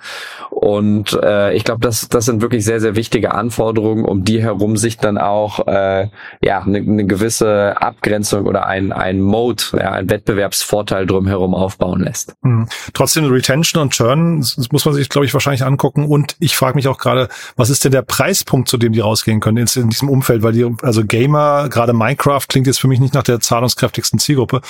und 0.50 1.18
äh, 1.22 1.54
ich 1.54 1.64
glaube, 1.64 1.80
das, 1.80 2.08
das 2.08 2.26
sind 2.26 2.42
wirklich 2.42 2.64
sehr, 2.64 2.80
sehr 2.80 2.96
wichtige 2.96 3.34
Anforderungen, 3.34 4.04
um 4.04 4.24
die 4.24 4.42
herum 4.42 4.76
sich 4.76 4.98
dann 4.98 5.18
auch 5.18 5.66
äh, 5.66 6.08
ja 6.42 6.60
eine 6.60 6.82
ne 6.82 7.06
gewisse 7.06 7.80
Abgrenzung 7.80 8.46
oder 8.46 8.66
ein, 8.66 8.92
ein 8.92 9.20
Mode, 9.20 9.62
ja, 9.72 9.92
ein 9.92 10.10
Wettbewerbsvorteil 10.10 11.06
drumherum 11.06 11.54
aufbauen 11.54 12.00
lässt. 12.00 12.34
Mhm. 12.42 12.68
Trotzdem 12.92 13.24
Retention 13.26 13.82
und 13.82 13.92
Churn, 13.92 14.40
das 14.40 14.70
muss 14.70 14.84
man 14.84 14.94
sich, 14.94 15.08
glaube 15.08 15.26
ich, 15.26 15.34
wahrscheinlich 15.34 15.64
angucken. 15.64 16.04
Und 16.04 16.36
ich 16.40 16.56
frage 16.56 16.76
mich 16.76 16.88
auch 16.88 16.98
gerade, 16.98 17.28
was 17.56 17.70
ist 17.70 17.84
denn 17.84 17.92
der 17.92 18.02
Preispunkt, 18.02 18.68
zu 18.68 18.76
dem 18.76 18.92
die 18.92 19.00
rausgehen 19.00 19.40
können 19.40 19.56
in, 19.56 19.82
in 19.82 19.90
diesem 19.90 20.08
Umfeld? 20.08 20.42
Weil 20.42 20.52
die, 20.52 20.70
also 20.82 21.04
Gamer, 21.04 21.68
gerade 21.68 21.92
Minecraft 21.92 22.46
klingt 22.48 22.66
jetzt 22.66 22.80
für 22.80 22.88
mich 22.88 23.00
nicht 23.00 23.14
nach 23.14 23.22
der 23.22 23.40
zahlungskräftigsten 23.40 24.18
Zielgruppe. 24.18 24.60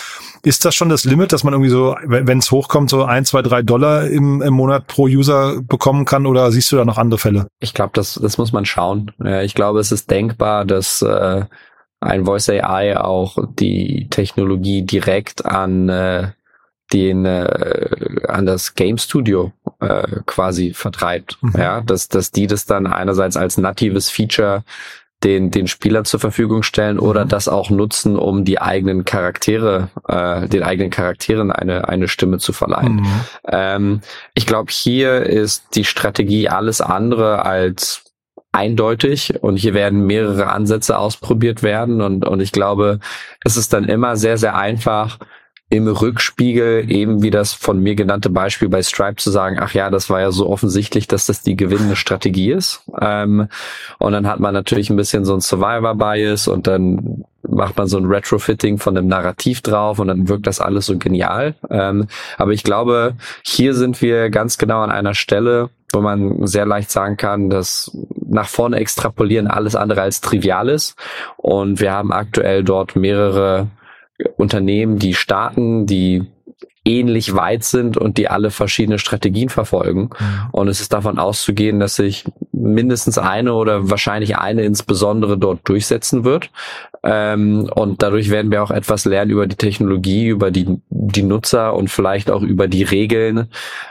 Ist 0.43 0.65
das 0.65 0.75
schon 0.75 0.89
das 0.89 1.05
Limit, 1.05 1.33
dass 1.33 1.45
man 1.45 1.50
irgendwie 1.53 1.71
so, 1.71 1.97
wenn 2.05 2.39
es 2.39 2.51
hochkommt, 2.51 2.91
so 2.91 3.05
ein, 3.05 3.25
zwei, 3.25 3.43
drei 3.43 3.63
Dollar 3.63 4.07
im, 4.07 4.43
im 4.43 4.55
Monat 4.55 4.87
pro 4.87 5.05
User 5.05 5.61
bekommen 5.63 6.05
kann 6.05 6.27
oder 6.27 6.51
siehst 6.53 6.71
du 6.73 6.77
da 6.77 6.85
noch 6.85 6.99
andere 6.99 7.19
Fälle? 7.19 7.49
Ich 7.61 7.75
glaube, 7.75 7.93
das, 7.95 8.15
das 8.15 8.39
muss 8.39 8.53
man 8.53 8.65
schauen. 8.65 9.13
Ich 9.43 9.55
glaube, 9.55 9.81
es 9.81 9.93
ist 9.93 10.11
denkbar, 10.11 10.65
dass 10.65 11.03
äh, 11.03 11.45
ein 12.01 12.25
Voice 12.25 12.49
AI 12.49 12.99
auch 12.99 13.39
die 13.59 14.09
Technologie 14.11 14.83
direkt 14.83 15.45
an 15.45 15.89
äh, 15.89 16.33
den 16.93 17.25
äh, 17.25 18.23
an 18.27 18.47
das 18.47 18.75
Game 18.75 18.99
Studio 18.99 19.53
äh, 19.81 20.21
quasi 20.27 20.73
vertreibt. 20.73 21.39
Mhm. 21.41 21.53
Ja, 21.57 21.81
dass 21.83 22.09
dass 22.09 22.31
die 22.31 22.47
das 22.47 22.67
dann 22.67 22.87
einerseits 22.87 23.37
als 23.37 23.59
natives 23.59 24.11
Feature 24.11 24.65
den, 25.25 25.51
den 25.51 25.67
Spielern 25.67 26.05
zur 26.05 26.19
Verfügung 26.19 26.63
stellen 26.63 26.99
oder 26.99 27.25
mhm. 27.25 27.29
das 27.29 27.49
auch 27.49 27.71
nutzen, 27.71 28.17
um 28.17 28.45
die 28.45 28.61
eigenen 28.61 29.05
Charaktere, 29.05 29.91
äh, 30.09 30.49
den 30.49 30.63
eigenen 30.63 30.91
Charakteren 30.91 31.53
eine, 31.53 31.89
eine 31.89 32.09
Stimme 32.09 32.39
zu 32.39 32.53
verleihen. 32.53 32.97
Mhm. 32.97 33.21
Ähm, 33.47 34.01
ich 34.35 34.47
glaube, 34.47 34.73
hier 34.73 35.23
ist 35.23 35.75
die 35.75 35.85
Strategie 35.85 36.49
alles 36.49 36.81
andere 36.81 37.45
als 37.45 38.05
eindeutig 38.53 39.43
und 39.43 39.57
hier 39.57 39.75
werden 39.75 40.07
mehrere 40.07 40.49
Ansätze 40.49 40.99
ausprobiert 40.99 41.63
werden 41.63 42.01
und, 42.01 42.27
und 42.27 42.41
ich 42.41 42.51
glaube, 42.51 42.99
es 43.45 43.57
ist 43.57 43.73
dann 43.73 43.85
immer 43.85 44.17
sehr, 44.17 44.39
sehr 44.39 44.57
einfach, 44.57 45.19
im 45.71 45.87
Rückspiegel 45.87 46.91
eben 46.91 47.23
wie 47.23 47.31
das 47.31 47.53
von 47.53 47.81
mir 47.81 47.95
genannte 47.95 48.29
Beispiel 48.29 48.69
bei 48.69 48.83
Stripe 48.83 49.17
zu 49.17 49.31
sagen, 49.31 49.57
ach 49.61 49.73
ja, 49.73 49.89
das 49.89 50.11
war 50.11 50.21
ja 50.21 50.33
so 50.33 50.51
offensichtlich, 50.51 51.07
dass 51.07 51.27
das 51.27 51.43
die 51.43 51.57
gewinnende 51.57 51.95
Strategie 51.95 52.51
ist. 52.51 52.83
Ähm, 53.01 53.49
und 53.99 54.13
dann 54.13 54.27
hat 54.27 54.41
man 54.41 54.53
natürlich 54.53 54.91
ein 54.91 54.97
bisschen 54.97 55.25
so 55.25 55.33
ein 55.33 55.41
Survivor-Bias 55.41 56.49
und 56.49 56.67
dann 56.67 57.25
macht 57.49 57.79
man 57.79 57.87
so 57.87 57.99
ein 57.99 58.07
Retrofitting 58.07 58.79
von 58.79 58.97
dem 58.97 59.07
Narrativ 59.07 59.61
drauf 59.63 60.01
und 60.01 60.09
dann 60.09 60.29
wirkt 60.29 60.49
das 60.49 60.61
alles 60.61 60.87
so 60.87 60.99
genial. 60.99 61.55
Ähm, 61.71 62.09
aber 62.37 62.51
ich 62.51 62.65
glaube, 62.65 63.15
hier 63.45 63.75
sind 63.75 64.03
wir 64.03 64.29
ganz 64.31 64.59
genau 64.59 64.81
an 64.81 64.91
einer 64.91 65.15
Stelle, 65.15 65.71
wo 65.93 66.01
man 66.01 66.47
sehr 66.49 66.67
leicht 66.67 66.91
sagen 66.91 67.17
kann, 67.17 67.49
dass 67.49 67.97
nach 68.27 68.49
vorne 68.49 68.77
extrapolieren 68.77 69.47
alles 69.47 69.77
andere 69.77 70.03
als 70.03 70.21
trivial 70.21 70.69
ist. 70.69 70.97
Und 71.37 71.81
wir 71.81 71.93
haben 71.93 72.13
aktuell 72.13 72.65
dort 72.65 72.97
mehrere 72.97 73.69
Unternehmen, 74.37 74.99
die 74.99 75.15
starten, 75.15 75.87
die 75.87 76.27
ähnlich 76.85 77.35
weit 77.35 77.63
sind 77.63 77.97
und 77.97 78.17
die 78.17 78.29
alle 78.29 78.51
verschiedene 78.51 78.99
Strategien 78.99 79.49
verfolgen. 79.49 80.11
Mhm. 80.19 80.49
Und 80.53 80.69
es 80.69 80.81
ist 80.81 80.93
davon 80.93 81.19
auszugehen, 81.19 81.79
dass 81.79 81.97
sich 81.97 82.25
mindestens 82.53 83.19
eine 83.19 83.55
oder 83.55 83.91
wahrscheinlich 83.91 84.37
eine 84.39 84.63
insbesondere 84.63 85.39
dort 85.39 85.69
durchsetzen 85.69 86.25
wird. 86.25 86.51
Ähm, 87.03 87.71
und 87.75 88.03
dadurch 88.03 88.31
werden 88.31 88.51
wir 88.51 88.63
auch 88.63 88.71
etwas 88.71 89.05
lernen 89.05 89.31
über 89.31 89.47
die 89.47 89.57
Technologie, 89.57 90.29
über 90.29 90.51
die, 90.51 90.81
die 90.89 91.23
Nutzer 91.23 91.75
und 91.75 91.89
vielleicht 91.89 92.31
auch 92.31 92.43
über 92.43 92.69
die 92.69 92.83
Regeln, 92.83 93.49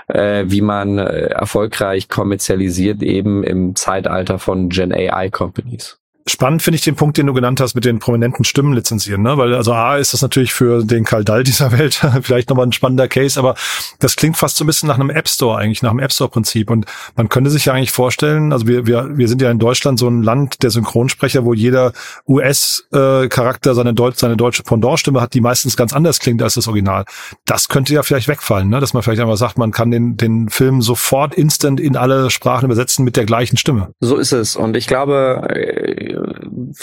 äh, 0.07 0.45
wie 0.47 0.61
man 0.61 0.97
äh, 0.97 1.27
erfolgreich 1.27 2.09
kommerzialisiert 2.09 3.01
eben 3.01 3.43
im 3.43 3.75
Zeitalter 3.75 4.39
von 4.39 4.69
Gen 4.69 4.93
AI 4.93 5.29
Companies. 5.29 5.99
Spannend 6.29 6.61
finde 6.61 6.75
ich 6.75 6.83
den 6.83 6.95
Punkt, 6.95 7.17
den 7.17 7.25
du 7.25 7.33
genannt 7.33 7.59
hast 7.59 7.73
mit 7.73 7.85
den 7.85 7.97
prominenten 7.97 8.45
Stimmen 8.45 8.73
lizenzieren, 8.73 9.23
ne? 9.23 9.37
Weil 9.37 9.55
also 9.55 9.73
A 9.73 9.97
ist 9.97 10.13
das 10.13 10.21
natürlich 10.21 10.53
für 10.53 10.83
den 10.83 11.03
Kaldall 11.03 11.43
dieser 11.43 11.71
Welt 11.77 12.05
vielleicht 12.21 12.49
nochmal 12.49 12.67
ein 12.67 12.71
spannender 12.71 13.07
Case, 13.07 13.39
aber 13.39 13.55
das 13.97 14.15
klingt 14.15 14.37
fast 14.37 14.57
so 14.57 14.63
ein 14.63 14.67
bisschen 14.67 14.87
nach 14.87 14.99
einem 14.99 15.09
App 15.09 15.27
Store 15.27 15.57
eigentlich, 15.57 15.81
nach 15.81 15.89
einem 15.89 15.99
App 15.99 16.13
Store 16.13 16.29
Prinzip. 16.29 16.69
Und 16.69 16.85
man 17.15 17.29
könnte 17.29 17.49
sich 17.49 17.65
ja 17.65 17.73
eigentlich 17.73 17.91
vorstellen, 17.91 18.53
also 18.53 18.67
wir, 18.67 18.85
wir, 18.85 19.17
wir 19.17 19.27
sind 19.27 19.41
ja 19.41 19.49
in 19.49 19.57
Deutschland 19.57 19.97
so 19.97 20.07
ein 20.07 20.21
Land 20.21 20.61
der 20.61 20.69
Synchronsprecher, 20.69 21.45
wo 21.45 21.55
jeder 21.55 21.93
US-Charakter 22.27 23.73
seine, 23.73 23.95
Deutsch, 23.95 24.19
seine 24.19 24.37
deutsche 24.37 24.61
Pendant-Stimme 24.61 25.21
hat, 25.21 25.33
die 25.33 25.41
meistens 25.41 25.75
ganz 25.75 25.93
anders 25.93 26.19
klingt 26.19 26.43
als 26.43 26.53
das 26.53 26.67
Original. 26.67 27.05
Das 27.45 27.69
könnte 27.69 27.93
ja 27.95 28.03
vielleicht 28.03 28.27
wegfallen, 28.27 28.69
ne? 28.69 28.79
Dass 28.79 28.93
man 28.93 29.01
vielleicht 29.01 29.21
einmal 29.21 29.37
sagt, 29.37 29.57
man 29.57 29.71
kann 29.71 29.89
den, 29.89 30.15
den 30.15 30.49
Film 30.49 30.83
sofort 30.83 31.33
instant 31.33 31.79
in 31.79 31.97
alle 31.97 32.29
Sprachen 32.29 32.65
übersetzen 32.65 33.03
mit 33.03 33.17
der 33.17 33.25
gleichen 33.25 33.57
Stimme. 33.57 33.89
So 33.99 34.17
ist 34.17 34.31
es. 34.31 34.55
Und 34.55 34.77
ich 34.77 34.85
glaube, 34.85 35.47
äh, 35.49 36.18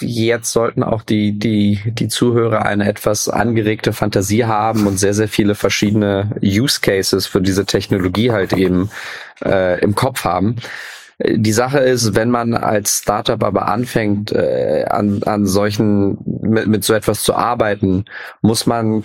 jetzt 0.00 0.52
sollten 0.52 0.82
auch 0.82 1.02
die, 1.02 1.38
die, 1.38 1.80
die 1.86 2.08
Zuhörer 2.08 2.64
eine 2.64 2.88
etwas 2.88 3.28
angeregte 3.28 3.92
Fantasie 3.92 4.44
haben 4.44 4.86
und 4.86 4.98
sehr, 4.98 5.14
sehr 5.14 5.28
viele 5.28 5.54
verschiedene 5.54 6.30
Use 6.42 6.80
Cases 6.80 7.26
für 7.26 7.40
diese 7.40 7.66
Technologie 7.66 8.30
halt 8.30 8.52
eben 8.52 8.90
äh, 9.44 9.80
im 9.80 9.94
Kopf 9.94 10.24
haben. 10.24 10.56
Die 11.18 11.52
Sache 11.52 11.78
ist, 11.78 12.14
wenn 12.14 12.30
man 12.30 12.54
als 12.54 12.98
Startup 12.98 13.42
aber 13.42 13.68
anfängt, 13.68 14.32
äh, 14.32 14.84
an, 14.88 15.22
an 15.22 15.46
solchen, 15.46 16.18
mit, 16.42 16.66
mit 16.66 16.84
so 16.84 16.92
etwas 16.92 17.22
zu 17.22 17.34
arbeiten, 17.34 18.04
muss 18.42 18.66
man 18.66 19.02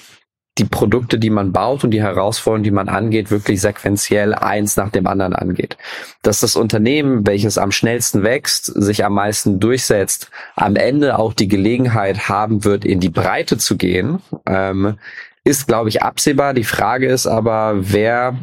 die 0.61 0.65
Produkte, 0.65 1.17
die 1.17 1.31
man 1.31 1.51
baut 1.51 1.83
und 1.83 1.89
die 1.89 2.03
Herausforderungen, 2.03 2.63
die 2.63 2.71
man 2.71 2.87
angeht, 2.87 3.31
wirklich 3.31 3.59
sequenziell 3.61 4.35
eins 4.35 4.77
nach 4.77 4.89
dem 4.89 5.07
anderen 5.07 5.33
angeht. 5.33 5.75
Dass 6.21 6.39
das 6.39 6.55
Unternehmen, 6.55 7.25
welches 7.25 7.57
am 7.57 7.71
schnellsten 7.71 8.21
wächst, 8.21 8.65
sich 8.65 9.03
am 9.03 9.15
meisten 9.15 9.59
durchsetzt, 9.59 10.29
am 10.55 10.75
Ende 10.75 11.17
auch 11.17 11.33
die 11.33 11.47
Gelegenheit 11.47 12.29
haben 12.29 12.63
wird, 12.63 12.85
in 12.85 12.99
die 12.99 13.09
Breite 13.09 13.57
zu 13.57 13.75
gehen, 13.75 14.19
ähm, 14.45 14.97
ist, 15.43 15.67
glaube 15.67 15.89
ich, 15.89 16.03
absehbar. 16.03 16.53
Die 16.53 16.63
Frage 16.63 17.07
ist 17.07 17.25
aber, 17.25 17.73
wer 17.77 18.37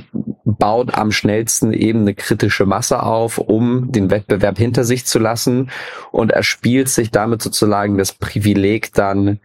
baut 0.44 0.94
am 0.94 1.12
schnellsten 1.12 1.72
eben 1.72 2.00
eine 2.00 2.14
kritische 2.14 2.66
Masse 2.66 3.04
auf, 3.04 3.38
um 3.38 3.92
den 3.92 4.10
Wettbewerb 4.10 4.58
hinter 4.58 4.82
sich 4.82 5.06
zu 5.06 5.20
lassen 5.20 5.70
und 6.10 6.32
erspielt 6.32 6.88
sich 6.88 7.12
damit 7.12 7.42
sozusagen 7.42 7.96
das 7.96 8.12
Privileg 8.12 8.92
dann 8.94 9.38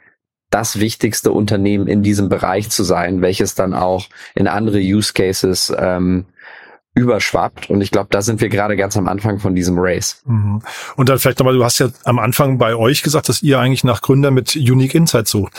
das 0.54 0.80
wichtigste 0.80 1.32
Unternehmen 1.32 1.88
in 1.88 2.04
diesem 2.04 2.30
Bereich 2.30 2.70
zu 2.70 2.84
sein, 2.84 3.22
welches 3.22 3.56
dann 3.56 3.74
auch 3.74 4.08
in 4.36 4.48
andere 4.48 4.78
Use 4.78 5.14
Cases 5.14 5.74
ähm, 5.76 6.26
überschwappt. 6.94 7.72
Und 7.72 7.82
ich 7.82 7.90
glaube, 7.90 8.10
da 8.12 8.22
sind 8.22 8.40
wir 8.40 8.50
gerade 8.50 8.76
ganz 8.76 8.96
am 8.96 9.08
Anfang 9.08 9.40
von 9.40 9.56
diesem 9.56 9.80
Race. 9.80 10.22
Mhm. 10.26 10.62
Und 10.96 11.10
dann 11.10 11.18
vielleicht 11.18 11.40
nochmal, 11.40 11.56
du 11.56 11.64
hast 11.64 11.80
ja 11.80 11.90
am 12.04 12.20
Anfang 12.20 12.60
bei 12.60 12.76
euch 12.76 13.02
gesagt, 13.02 13.30
dass 13.30 13.42
ihr 13.42 13.60
eigentlich 13.60 13.84
nach 13.84 14.02
Gründern 14.02 14.36
mit 14.36 14.56
Unique 14.56 14.94
Insights 14.94 15.32
sucht. 15.32 15.54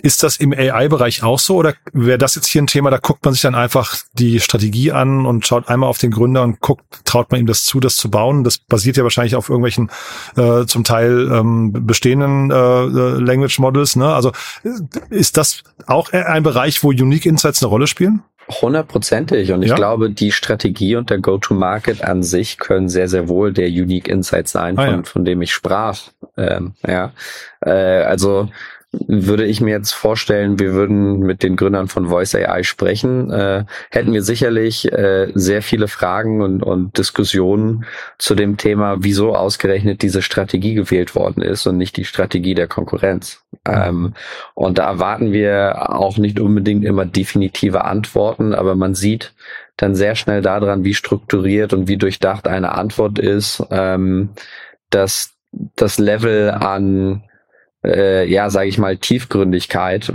Ist 0.00 0.22
das 0.22 0.36
im 0.36 0.52
AI-Bereich 0.52 1.22
auch 1.22 1.38
so 1.38 1.56
oder 1.56 1.74
wäre 1.92 2.18
das 2.18 2.34
jetzt 2.34 2.46
hier 2.46 2.62
ein 2.62 2.66
Thema, 2.66 2.90
da 2.90 2.98
guckt 2.98 3.24
man 3.24 3.34
sich 3.34 3.42
dann 3.42 3.54
einfach 3.54 3.96
die 4.12 4.40
Strategie 4.40 4.92
an 4.92 5.26
und 5.26 5.46
schaut 5.46 5.68
einmal 5.68 5.88
auf 5.88 5.98
den 5.98 6.10
Gründer 6.10 6.42
und 6.42 6.60
guckt, 6.60 6.84
traut 7.04 7.30
man 7.30 7.40
ihm 7.40 7.46
das 7.46 7.64
zu, 7.64 7.80
das 7.80 7.96
zu 7.96 8.10
bauen? 8.10 8.44
Das 8.44 8.58
basiert 8.58 8.96
ja 8.96 9.02
wahrscheinlich 9.02 9.34
auf 9.34 9.48
irgendwelchen 9.48 9.90
äh, 10.36 10.66
zum 10.66 10.84
Teil 10.84 11.30
ähm, 11.32 11.72
bestehenden 11.72 12.50
äh, 12.50 12.54
äh 12.54 13.18
Language 13.18 13.58
Models. 13.58 13.96
Ne? 13.96 14.12
Also 14.12 14.32
äh, 14.64 14.70
ist 15.10 15.36
das 15.36 15.62
auch 15.86 16.12
ein 16.12 16.42
Bereich, 16.42 16.82
wo 16.82 16.88
Unique 16.88 17.26
Insights 17.26 17.62
eine 17.62 17.70
Rolle 17.70 17.86
spielen? 17.86 18.22
Hundertprozentig. 18.50 19.52
Und 19.52 19.62
ich 19.62 19.70
ja. 19.70 19.76
glaube, 19.76 20.10
die 20.10 20.32
Strategie 20.32 20.96
und 20.96 21.10
der 21.10 21.18
Go-to-Market 21.18 22.02
an 22.02 22.22
sich 22.22 22.58
können 22.58 22.88
sehr, 22.88 23.08
sehr 23.08 23.28
wohl 23.28 23.52
der 23.52 23.68
Unique 23.68 24.08
Insight 24.08 24.48
sein, 24.48 24.78
ah, 24.78 24.86
von, 24.86 24.94
ja. 24.94 25.02
von 25.02 25.24
dem 25.24 25.42
ich 25.42 25.52
sprach. 25.52 26.00
Ähm, 26.36 26.72
ja, 26.86 27.12
äh, 27.60 27.70
also 27.70 28.48
würde 28.90 29.44
ich 29.44 29.60
mir 29.60 29.70
jetzt 29.70 29.92
vorstellen, 29.92 30.58
wir 30.58 30.72
würden 30.72 31.20
mit 31.20 31.42
den 31.42 31.56
Gründern 31.56 31.88
von 31.88 32.08
Voice 32.08 32.34
AI 32.34 32.62
sprechen, 32.62 33.30
äh, 33.30 33.64
hätten 33.90 34.14
wir 34.14 34.22
sicherlich 34.22 34.90
äh, 34.90 35.30
sehr 35.34 35.60
viele 35.60 35.88
Fragen 35.88 36.40
und, 36.40 36.62
und 36.62 36.96
Diskussionen 36.96 37.84
zu 38.16 38.34
dem 38.34 38.56
Thema, 38.56 38.96
wieso 39.00 39.34
ausgerechnet 39.34 40.00
diese 40.00 40.22
Strategie 40.22 40.72
gewählt 40.72 41.14
worden 41.14 41.42
ist 41.42 41.66
und 41.66 41.76
nicht 41.76 41.98
die 41.98 42.06
Strategie 42.06 42.54
der 42.54 42.66
Konkurrenz. 42.66 43.42
Ähm, 43.66 44.14
und 44.54 44.78
da 44.78 44.86
erwarten 44.86 45.32
wir 45.32 45.90
auch 45.92 46.16
nicht 46.16 46.40
unbedingt 46.40 46.84
immer 46.84 47.04
definitive 47.04 47.84
Antworten, 47.84 48.54
aber 48.54 48.74
man 48.74 48.94
sieht 48.94 49.34
dann 49.76 49.94
sehr 49.94 50.14
schnell 50.14 50.40
daran, 50.40 50.84
wie 50.84 50.94
strukturiert 50.94 51.74
und 51.74 51.88
wie 51.88 51.98
durchdacht 51.98 52.48
eine 52.48 52.72
Antwort 52.72 53.18
ist, 53.18 53.62
ähm, 53.70 54.30
dass 54.88 55.34
das 55.76 55.98
Level 55.98 56.50
an 56.50 57.27
äh, 57.84 58.28
ja, 58.28 58.50
sage 58.50 58.68
ich 58.68 58.78
mal, 58.78 58.96
Tiefgründigkeit, 58.96 60.12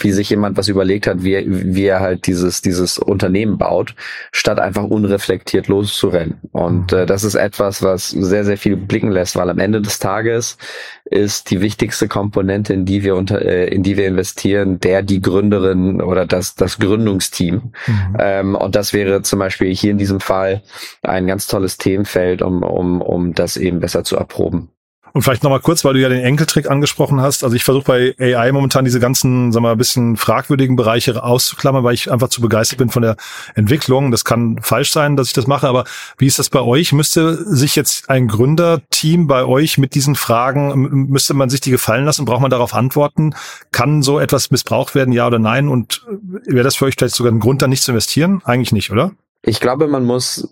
wie 0.00 0.12
sich 0.12 0.30
jemand 0.30 0.56
was 0.56 0.68
überlegt 0.68 1.06
hat, 1.06 1.24
wie, 1.24 1.44
wie 1.46 1.86
er 1.86 2.00
halt 2.00 2.26
dieses, 2.26 2.62
dieses 2.62 2.98
Unternehmen 2.98 3.58
baut, 3.58 3.94
statt 4.30 4.60
einfach 4.60 4.84
unreflektiert 4.84 5.66
loszurennen. 5.66 6.38
Und 6.52 6.92
äh, 6.92 7.04
das 7.04 7.24
ist 7.24 7.34
etwas, 7.34 7.82
was 7.82 8.10
sehr, 8.10 8.44
sehr 8.44 8.58
viel 8.58 8.76
blicken 8.76 9.10
lässt, 9.10 9.34
weil 9.34 9.50
am 9.50 9.58
Ende 9.58 9.82
des 9.82 9.98
Tages 9.98 10.56
ist 11.04 11.50
die 11.50 11.60
wichtigste 11.60 12.06
Komponente, 12.06 12.72
in 12.72 12.84
die 12.84 13.02
wir 13.02 13.16
unter, 13.16 13.42
äh, 13.42 13.66
in 13.66 13.82
die 13.82 13.96
wir 13.96 14.06
investieren, 14.06 14.78
der 14.78 15.02
die 15.02 15.20
Gründerin 15.20 16.00
oder 16.00 16.26
das, 16.26 16.54
das 16.54 16.78
Gründungsteam. 16.78 17.72
Mhm. 17.86 18.16
Ähm, 18.18 18.54
und 18.54 18.76
das 18.76 18.92
wäre 18.92 19.22
zum 19.22 19.40
Beispiel 19.40 19.74
hier 19.74 19.90
in 19.90 19.98
diesem 19.98 20.20
Fall 20.20 20.62
ein 21.02 21.26
ganz 21.26 21.48
tolles 21.48 21.76
Themenfeld, 21.76 22.40
um, 22.40 22.62
um, 22.62 23.02
um 23.02 23.34
das 23.34 23.56
eben 23.56 23.80
besser 23.80 24.04
zu 24.04 24.16
erproben. 24.16 24.70
Und 25.12 25.22
vielleicht 25.22 25.42
nochmal 25.42 25.60
kurz, 25.60 25.84
weil 25.84 25.92
du 25.92 26.00
ja 26.00 26.08
den 26.08 26.22
Enkeltrick 26.22 26.70
angesprochen 26.70 27.20
hast. 27.20 27.44
Also 27.44 27.54
ich 27.54 27.64
versuche 27.64 27.84
bei 27.84 28.14
AI 28.36 28.50
momentan 28.52 28.84
diese 28.84 28.98
ganzen, 28.98 29.52
sagen 29.52 29.64
wir 29.64 29.68
mal, 29.68 29.76
bisschen 29.76 30.16
fragwürdigen 30.16 30.74
Bereiche 30.74 31.22
auszuklammern, 31.22 31.84
weil 31.84 31.92
ich 31.94 32.10
einfach 32.10 32.28
zu 32.28 32.40
begeistert 32.40 32.78
bin 32.78 32.88
von 32.88 33.02
der 33.02 33.16
Entwicklung. 33.54 34.10
Das 34.10 34.24
kann 34.24 34.58
falsch 34.62 34.90
sein, 34.90 35.16
dass 35.16 35.26
ich 35.26 35.34
das 35.34 35.46
mache, 35.46 35.68
aber 35.68 35.84
wie 36.16 36.26
ist 36.26 36.38
das 36.38 36.48
bei 36.48 36.60
euch? 36.60 36.92
Müsste 36.92 37.44
sich 37.54 37.76
jetzt 37.76 38.08
ein 38.08 38.26
Gründerteam 38.26 39.26
bei 39.26 39.44
euch 39.44 39.76
mit 39.76 39.94
diesen 39.94 40.14
Fragen, 40.14 41.08
müsste 41.10 41.34
man 41.34 41.50
sich 41.50 41.60
die 41.60 41.70
gefallen 41.70 42.06
lassen? 42.06 42.24
Braucht 42.24 42.40
man 42.40 42.50
darauf 42.50 42.72
Antworten? 42.72 43.34
Kann 43.70 44.02
so 44.02 44.18
etwas 44.18 44.50
missbraucht 44.50 44.94
werden, 44.94 45.12
ja 45.12 45.26
oder 45.26 45.38
nein? 45.38 45.68
Und 45.68 46.06
wäre 46.46 46.64
das 46.64 46.76
für 46.76 46.86
euch 46.86 46.94
vielleicht 46.96 47.14
sogar 47.14 47.32
ein 47.32 47.40
Grund, 47.40 47.60
da 47.60 47.68
nicht 47.68 47.82
zu 47.82 47.92
investieren? 47.92 48.40
Eigentlich 48.44 48.72
nicht, 48.72 48.90
oder? 48.90 49.12
Ich 49.42 49.60
glaube, 49.60 49.88
man 49.88 50.04
muss, 50.04 50.48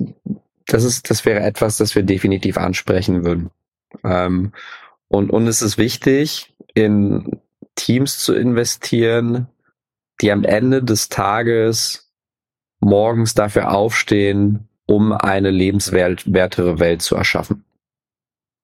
das 0.67 0.85
ist, 0.85 1.09
das 1.09 1.25
wäre 1.25 1.41
etwas, 1.41 1.79
das 1.79 1.95
wir 1.95 2.03
definitiv 2.03 2.59
ansprechen 2.59 3.25
würden. 3.25 3.51
Ähm, 4.05 4.53
und, 5.09 5.31
es 5.49 5.63
ist 5.63 5.79
wichtig, 5.79 6.55
in 6.75 7.41
Teams 7.75 8.19
zu 8.19 8.35
investieren, 8.35 9.49
die 10.21 10.31
am 10.31 10.45
Ende 10.45 10.83
des 10.83 11.09
Tages 11.09 12.13
morgens 12.81 13.35
dafür 13.35 13.73
aufstehen, 13.73 14.69
um 14.87 15.13
eine 15.13 15.51
lebenswertere 15.51 16.79
Welt 16.79 17.03
zu 17.03 17.17
erschaffen. 17.17 17.65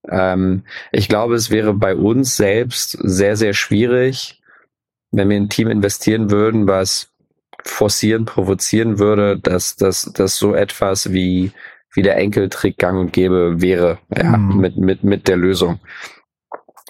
Ähm, 0.08 0.64
ich 0.92 1.08
glaube, 1.08 1.34
es 1.34 1.50
wäre 1.50 1.74
bei 1.74 1.94
uns 1.94 2.36
selbst 2.36 2.98
sehr, 3.02 3.36
sehr 3.36 3.54
schwierig, 3.54 4.42
wenn 5.10 5.28
wir 5.28 5.36
in 5.36 5.44
ein 5.44 5.48
Team 5.48 5.68
investieren 5.68 6.30
würden, 6.30 6.66
was 6.66 7.10
forcieren, 7.64 8.24
provozieren 8.24 8.98
würde, 8.98 9.38
dass, 9.38 9.76
dass, 9.76 10.12
dass 10.12 10.36
so 10.36 10.54
etwas 10.54 11.12
wie 11.12 11.52
wie 11.96 12.02
der 12.02 12.16
Enkeltrick 12.18 12.78
gang 12.78 12.98
und 12.98 13.12
gäbe 13.12 13.60
wäre, 13.60 13.98
ja, 14.14 14.36
mhm. 14.36 14.60
mit, 14.60 14.76
mit, 14.76 15.04
mit 15.04 15.28
der 15.28 15.36
Lösung. 15.36 15.80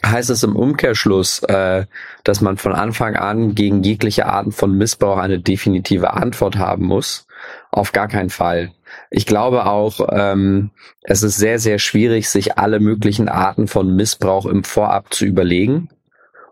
Heißt 0.05 0.31
es 0.31 0.43
im 0.43 0.55
Umkehrschluss, 0.55 1.43
äh, 1.45 1.87
dass 2.23 2.41
man 2.41 2.59
von 2.59 2.73
Anfang 2.73 3.17
an 3.17 3.55
gegen 3.55 3.83
jegliche 3.83 4.27
Arten 4.27 4.53
von 4.53 4.77
Missbrauch 4.77 5.17
eine 5.17 5.41
definitive 5.41 6.13
Antwort 6.13 6.59
haben 6.59 6.85
muss? 6.85 7.27
Auf 7.71 7.93
gar 7.93 8.09
keinen 8.09 8.31
Fall. 8.31 8.73
Ich 9.11 9.27
glaube 9.27 9.67
auch, 9.67 10.01
ähm, 10.11 10.71
es 11.03 11.23
ist 11.23 11.39
sehr, 11.39 11.59
sehr 11.59 11.79
schwierig, 11.79 12.29
sich 12.29 12.59
alle 12.59 12.79
möglichen 12.81 13.29
Arten 13.29 13.69
von 13.69 13.95
Missbrauch 13.95 14.47
im 14.47 14.65
Vorab 14.65 15.13
zu 15.13 15.25
überlegen 15.25 15.89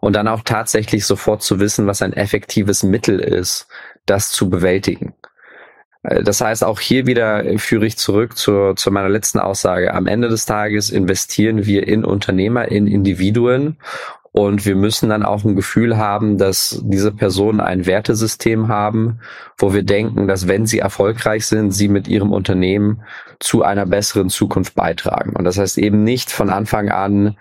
und 0.00 0.14
dann 0.14 0.28
auch 0.28 0.42
tatsächlich 0.42 1.06
sofort 1.06 1.42
zu 1.42 1.60
wissen, 1.60 1.86
was 1.86 2.02
ein 2.02 2.12
effektives 2.12 2.82
Mittel 2.82 3.20
ist, 3.20 3.68
das 4.06 4.30
zu 4.30 4.50
bewältigen. 4.50 5.14
Äh, 6.04 6.22
das 6.22 6.40
heißt, 6.40 6.64
auch 6.64 6.80
hier 6.80 7.06
wieder 7.06 7.44
führe 7.58 7.86
ich 7.86 7.96
zurück 7.96 8.36
zu, 8.36 8.74
zu 8.74 8.90
meiner 8.90 9.08
letzten 9.08 9.40
Aussage. 9.40 9.92
Am 9.92 10.06
Ende 10.06 10.28
des 10.28 10.46
Tages 10.46 10.90
investieren 10.90 11.66
wir 11.66 11.88
in 11.88 12.04
Unternehmer, 12.04 12.70
in 12.70 12.86
Individuen 12.86 13.76
und 14.36 14.66
wir 14.66 14.74
müssen 14.74 15.10
dann 15.10 15.22
auch 15.22 15.44
ein 15.44 15.54
Gefühl 15.54 15.96
haben, 15.96 16.38
dass 16.38 16.82
diese 16.82 17.12
Personen 17.12 17.60
ein 17.60 17.86
Wertesystem 17.86 18.66
haben, 18.66 19.20
wo 19.58 19.72
wir 19.72 19.84
denken, 19.84 20.26
dass 20.26 20.48
wenn 20.48 20.66
sie 20.66 20.80
erfolgreich 20.80 21.46
sind, 21.46 21.70
sie 21.70 21.86
mit 21.86 22.08
ihrem 22.08 22.32
Unternehmen 22.32 23.02
zu 23.38 23.62
einer 23.62 23.86
besseren 23.86 24.30
Zukunft 24.30 24.74
beitragen. 24.74 25.36
Und 25.36 25.44
das 25.44 25.56
heißt 25.56 25.78
eben 25.78 26.02
nicht 26.02 26.32
von 26.32 26.50
Anfang 26.50 26.88
an 26.88 27.28
äh, 27.28 27.32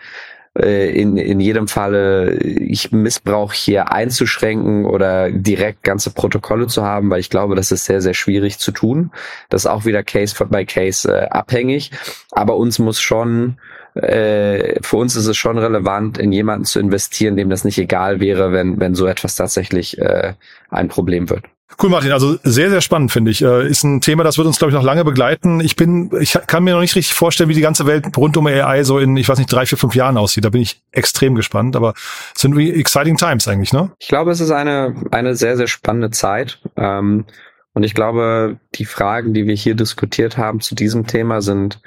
in, 0.56 1.18
in 1.18 1.40
jedem 1.40 1.68
Falle 1.68 2.36
ich 2.36 2.92
Missbrauch 2.92 3.54
hier 3.54 3.92
einzuschränken 3.92 4.86
oder 4.86 5.32
direkt 5.32 5.84
ganze 5.84 6.12
Protokolle 6.12 6.68
zu 6.68 6.84
haben, 6.84 7.10
weil 7.10 7.20
ich 7.20 7.32
glaube, 7.32 7.56
das 7.56 7.72
ist 7.72 7.86
sehr, 7.86 8.02
sehr 8.02 8.14
schwierig 8.14 8.60
zu 8.60 8.72
tun. 8.72 9.12
Das 9.50 9.64
ist 9.64 9.72
auch 9.72 9.86
wieder 9.86 10.04
Case 10.04 10.36
by 10.46 10.66
Case 10.66 11.12
äh, 11.12 11.28
abhängig. 11.30 11.92
Aber 12.32 12.58
uns 12.58 12.78
muss 12.78 13.02
schon 13.02 13.58
äh, 13.96 14.82
für 14.82 14.98
uns 14.98 15.16
ist 15.16 15.28
es 15.28 15.38
schon 15.38 15.58
relevant, 15.58 16.18
in 16.18 16.32
jemanden 16.32 16.66
zu 16.66 16.80
investieren, 16.80 17.36
dem 17.36 17.50
das 17.50 17.64
nicht 17.64 17.78
egal 17.78 18.20
wäre, 18.20 18.52
wenn, 18.52 18.80
wenn 18.80 18.96
so 18.96 19.06
etwas 19.06 19.36
tatsächlich 19.36 20.00
äh, 20.00 20.34
ein 20.70 20.88
Problem 20.88 21.30
wird. 21.30 21.46
Cool, 21.82 21.90
Martin. 21.90 22.12
Also 22.12 22.38
sehr, 22.44 22.70
sehr 22.70 22.82
spannend, 22.82 23.12
finde 23.12 23.32
ich. 23.32 23.42
Äh, 23.42 23.68
ist 23.68 23.84
ein 23.84 24.02
Thema, 24.02 24.24
das 24.24 24.38
wird 24.38 24.48
uns, 24.48 24.58
glaube 24.58 24.72
ich, 24.72 24.76
noch 24.76 24.84
lange 24.84 25.04
begleiten. 25.04 25.60
Ich 25.60 25.76
bin, 25.76 26.12
ich 26.20 26.38
kann 26.48 26.64
mir 26.64 26.74
noch 26.74 26.82
nicht 26.82 26.96
richtig 26.96 27.14
vorstellen, 27.14 27.50
wie 27.50 27.56
die 27.56 27.62
ganze 27.62 27.86
Welt 27.86 28.16
rund 28.16 28.38
um 28.38 28.48
AI 28.48 28.84
so 28.84 29.00
in, 29.00 29.18
ich 29.18 29.28
weiß 29.28 29.38
nicht, 29.40 29.52
drei, 29.52 29.66
vier, 29.66 29.78
fünf 29.78 29.96
Jahren 29.96 30.18
aussieht. 30.18 30.46
Da 30.46 30.50
bin 30.50 30.62
ich 30.62 30.82
extrem 30.92 31.36
gespannt. 31.36 31.76
Aber 31.76 31.94
es 32.36 32.42
sind 32.42 32.56
wie 32.56 32.72
exciting 32.72 33.18
times 33.18 33.48
eigentlich, 33.48 33.74
ne? 33.74 33.92
Ich 34.00 34.08
glaube, 34.08 34.32
es 34.32 34.40
ist 34.40 34.52
eine, 34.52 34.96
eine 35.12 35.36
sehr, 35.36 35.58
sehr 35.58 35.68
spannende 35.68 36.12
Zeit. 36.12 36.60
Ähm, 36.78 37.26
und 37.74 37.84
ich 37.84 37.96
glaube, 37.96 38.58
die 38.76 38.86
Fragen, 38.86 39.34
die 39.34 39.48
wir 39.48 39.56
hier 39.56 39.76
diskutiert 39.76 40.38
haben 40.38 40.62
zu 40.62 40.76
diesem 40.76 41.08
Thema, 41.08 41.42
sind 41.42 41.80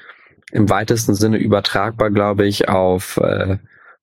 im 0.50 0.68
weitesten 0.68 1.14
Sinne 1.14 1.38
übertragbar, 1.38 2.10
glaube 2.10 2.46
ich, 2.46 2.68
auf 2.68 3.18
äh, 3.18 3.58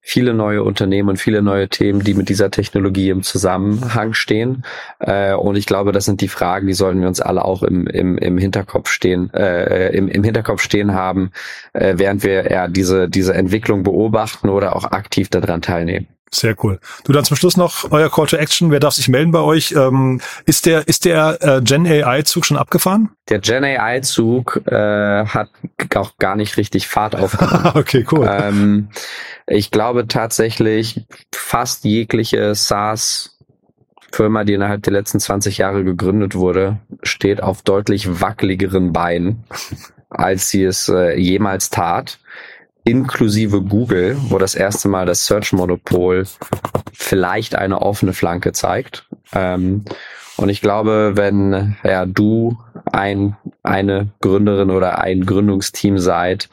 viele 0.06 0.34
neue 0.34 0.62
Unternehmen 0.62 1.08
und 1.08 1.16
viele 1.16 1.40
neue 1.40 1.68
Themen, 1.68 2.04
die 2.04 2.12
mit 2.12 2.28
dieser 2.28 2.50
Technologie 2.50 3.08
im 3.08 3.22
Zusammenhang 3.22 4.12
stehen. 4.12 4.62
Äh, 5.00 5.32
und 5.32 5.56
ich 5.56 5.64
glaube, 5.64 5.92
das 5.92 6.04
sind 6.04 6.20
die 6.20 6.28
Fragen, 6.28 6.66
die 6.66 6.74
sollten 6.74 7.00
wir 7.00 7.08
uns 7.08 7.22
alle 7.22 7.42
auch 7.42 7.62
im, 7.62 7.86
im, 7.86 8.18
im 8.18 8.36
Hinterkopf 8.36 8.90
stehen, 8.90 9.32
äh, 9.32 9.96
im, 9.96 10.08
im 10.08 10.22
Hinterkopf 10.22 10.60
stehen 10.60 10.92
haben, 10.92 11.32
äh, 11.72 11.94
während 11.96 12.22
wir 12.22 12.52
ja 12.52 12.68
diese, 12.68 13.08
diese 13.08 13.32
Entwicklung 13.32 13.82
beobachten 13.82 14.50
oder 14.50 14.76
auch 14.76 14.84
aktiv 14.84 15.30
daran 15.30 15.62
teilnehmen. 15.62 16.06
Sehr 16.34 16.56
cool. 16.64 16.80
Du 17.04 17.12
dann 17.12 17.24
zum 17.24 17.36
Schluss 17.36 17.56
noch 17.56 17.92
euer 17.92 18.10
Call 18.10 18.26
to 18.26 18.36
Action. 18.36 18.72
Wer 18.72 18.80
darf 18.80 18.94
sich 18.94 19.08
melden 19.08 19.30
bei 19.30 19.38
euch? 19.38 19.72
Ähm, 19.72 20.20
ist 20.46 20.66
der 20.66 20.88
ist 20.88 21.04
der 21.04 21.38
äh, 21.40 21.62
Gen 21.62 21.86
AI 21.86 22.22
Zug 22.22 22.44
schon 22.44 22.56
abgefahren? 22.56 23.10
Der 23.28 23.38
Gen 23.38 23.62
AI 23.62 24.00
Zug 24.00 24.60
äh, 24.66 25.26
hat 25.26 25.50
auch 25.94 26.18
gar 26.18 26.34
nicht 26.34 26.56
richtig 26.56 26.88
Fahrt 26.88 27.14
aufgenommen. 27.20 27.72
okay, 27.74 28.04
cool. 28.10 28.28
Ähm, 28.28 28.88
ich 29.46 29.70
glaube 29.70 30.08
tatsächlich 30.08 31.06
fast 31.32 31.84
jegliche 31.84 32.54
SaaS 32.56 33.38
Firma, 34.12 34.42
die 34.44 34.54
innerhalb 34.54 34.82
der 34.82 34.92
letzten 34.92 35.20
20 35.20 35.58
Jahre 35.58 35.84
gegründet 35.84 36.34
wurde, 36.34 36.78
steht 37.02 37.42
auf 37.42 37.62
deutlich 37.62 38.20
wackeligeren 38.20 38.92
Beinen, 38.92 39.44
als 40.10 40.50
sie 40.50 40.64
es 40.64 40.88
äh, 40.88 41.16
jemals 41.18 41.70
tat 41.70 42.18
inklusive 42.84 43.62
Google, 43.62 44.16
wo 44.28 44.38
das 44.38 44.54
erste 44.54 44.88
Mal 44.88 45.06
das 45.06 45.26
Search-Monopol 45.26 46.24
vielleicht 46.92 47.54
eine 47.54 47.80
offene 47.82 48.12
Flanke 48.12 48.52
zeigt. 48.52 49.06
Ähm, 49.32 49.84
und 50.36 50.48
ich 50.48 50.60
glaube, 50.60 51.12
wenn 51.14 51.76
ja, 51.84 52.06
du 52.06 52.58
ein, 52.92 53.36
eine 53.62 54.08
Gründerin 54.20 54.70
oder 54.70 54.98
ein 54.98 55.24
Gründungsteam 55.24 55.98
seid, 55.98 56.48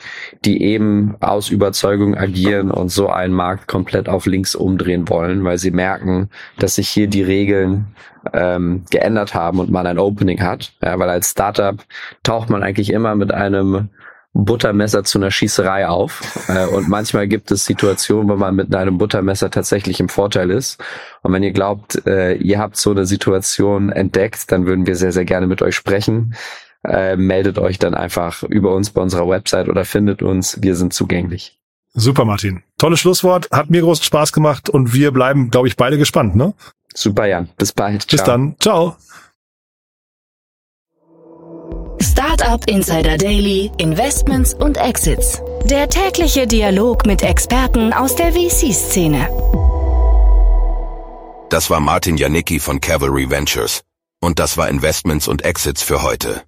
die 0.46 0.64
eben 0.64 1.16
aus 1.20 1.50
Überzeugung 1.50 2.16
agieren 2.16 2.70
und 2.70 2.90
so 2.90 3.10
einen 3.10 3.34
Markt 3.34 3.68
komplett 3.68 4.08
auf 4.08 4.28
links 4.28 4.54
umdrehen 4.56 5.10
wollen, 5.10 5.44
weil 5.44 5.58
sie 5.58 5.72
merken, 5.72 6.30
dass 6.60 6.76
sich 6.76 6.90
hier 6.90 7.08
die 7.08 7.24
Regeln 7.24 7.88
ähm, 8.34 8.86
geändert 8.92 9.34
haben 9.34 9.60
und 9.60 9.72
man 9.72 9.88
ein 9.88 10.00
Opening 10.00 10.42
hat. 10.42 10.74
Ja, 10.84 11.00
weil 11.00 11.10
als 11.10 11.32
Startup 11.32 11.84
taucht 12.22 12.50
man 12.52 12.62
eigentlich 12.62 12.92
immer 12.92 13.16
mit 13.16 13.32
einem 13.34 13.90
Buttermesser 14.34 15.04
zu 15.04 15.20
einer 15.20 15.32
Schießerei 15.32 15.88
auf. 15.88 16.22
Äh, 16.48 16.66
und 16.68 16.88
manchmal 16.88 17.28
gibt 17.28 17.52
es 17.52 17.66
Situationen, 17.66 18.30
wo 18.30 18.36
man 18.36 18.56
mit 18.56 18.74
einem 18.74 18.98
Buttermesser 18.98 19.52
tatsächlich 19.52 20.00
im 20.00 20.10
Vorteil 20.10 20.52
ist. 20.52 20.82
Und 21.22 21.34
wenn 21.34 21.44
ihr 21.44 21.52
glaubt, 21.52 22.06
äh, 22.06 22.34
ihr 22.36 22.60
habt 22.60 22.78
so 22.78 22.92
eine 22.92 23.06
Situation 23.06 23.90
entdeckt, 23.90 24.52
dann 24.52 24.66
würden 24.66 24.88
wir 24.88 24.96
sehr, 24.96 25.12
sehr 25.12 25.26
gerne 25.26 25.48
mit 25.48 25.62
euch 25.62 25.76
sprechen. 25.76 26.36
Äh, 26.84 27.16
meldet 27.16 27.60
euch 27.60 27.78
dann 27.78 27.94
einfach 27.94 28.44
über 28.44 28.74
uns 28.74 28.90
bei 28.90 29.02
unserer 29.02 29.28
Website 29.28 29.70
oder 29.70 29.86
findet 29.86 30.24
uns. 30.24 30.62
Wir 30.62 30.76
sind 30.76 30.94
zugänglich. 30.94 31.60
Super, 31.94 32.26
Martin. 32.26 32.64
Tolles 32.78 33.02
Schlusswort. 33.02 33.50
Hat 33.52 33.70
mir 33.70 33.82
großen 33.82 34.06
Spaß 34.06 34.32
gemacht 34.32 34.70
und 34.70 34.94
wir 34.94 35.12
bleiben, 35.12 35.52
glaube 35.52 35.68
ich, 35.68 35.76
beide 35.76 35.98
gespannt, 35.98 36.36
ne? 36.36 36.54
Super, 36.94 37.28
Jan. 37.28 37.50
Bis 37.58 37.74
bald. 37.74 38.08
Bis 38.08 38.24
Ciao. 38.24 38.26
dann. 38.26 38.56
Ciao. 38.60 38.96
Startup 42.02 42.68
Insider 42.68 43.16
Daily, 43.16 43.72
Investments 43.78 44.56
und 44.56 44.78
Exits. 44.78 45.40
Der 45.66 45.88
tägliche 45.88 46.48
Dialog 46.48 47.06
mit 47.06 47.22
Experten 47.22 47.94
aus 47.94 48.16
der 48.16 48.34
VC-Szene. 48.34 49.30
Das 51.50 51.70
war 51.70 51.80
Martin 51.80 52.18
Janicki 52.18 52.60
von 52.60 52.82
Cavalry 52.82 53.30
Ventures. 53.30 53.82
Und 54.20 54.40
das 54.40 54.58
war 54.58 54.70
Investments 54.70 55.28
und 55.28 55.46
Exits 55.46 55.84
für 55.84 56.02
heute. 56.02 56.42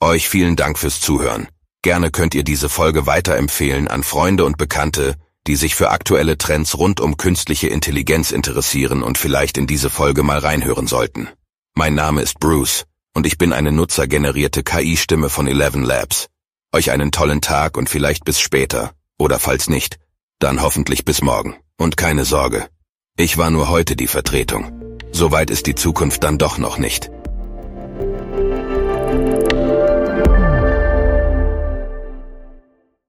Euch 0.00 0.28
vielen 0.28 0.56
Dank 0.56 0.76
fürs 0.76 1.00
Zuhören. 1.00 1.46
Gerne 1.82 2.10
könnt 2.10 2.34
ihr 2.34 2.42
diese 2.42 2.68
Folge 2.68 3.06
weiterempfehlen 3.06 3.86
an 3.86 4.02
Freunde 4.02 4.44
und 4.44 4.58
Bekannte, 4.58 5.14
die 5.46 5.54
sich 5.54 5.76
für 5.76 5.90
aktuelle 5.90 6.36
Trends 6.36 6.76
rund 6.76 7.00
um 7.00 7.16
künstliche 7.16 7.68
Intelligenz 7.68 8.32
interessieren 8.32 9.04
und 9.04 9.18
vielleicht 9.18 9.56
in 9.56 9.68
diese 9.68 9.88
Folge 9.88 10.24
mal 10.24 10.38
reinhören 10.38 10.88
sollten. 10.88 11.28
Mein 11.76 11.94
Name 11.94 12.22
ist 12.22 12.40
Bruce 12.40 12.86
und 13.16 13.26
ich 13.26 13.38
bin 13.38 13.54
eine 13.54 13.72
nutzergenerierte 13.72 14.62
KI-Stimme 14.62 15.30
von 15.30 15.46
Eleven 15.46 15.82
Labs. 15.82 16.26
Euch 16.70 16.90
einen 16.90 17.12
tollen 17.12 17.40
Tag 17.40 17.78
und 17.78 17.88
vielleicht 17.88 18.26
bis 18.26 18.38
später. 18.38 18.92
Oder 19.18 19.38
falls 19.38 19.70
nicht, 19.70 19.96
dann 20.38 20.60
hoffentlich 20.60 21.06
bis 21.06 21.22
morgen. 21.22 21.56
Und 21.78 21.96
keine 21.96 22.26
Sorge. 22.26 22.68
Ich 23.16 23.38
war 23.38 23.50
nur 23.50 23.70
heute 23.70 23.96
die 23.96 24.06
Vertretung. 24.06 24.98
Soweit 25.12 25.48
ist 25.48 25.66
die 25.66 25.74
Zukunft 25.74 26.24
dann 26.24 26.36
doch 26.36 26.58
noch 26.58 26.76
nicht. 26.76 27.08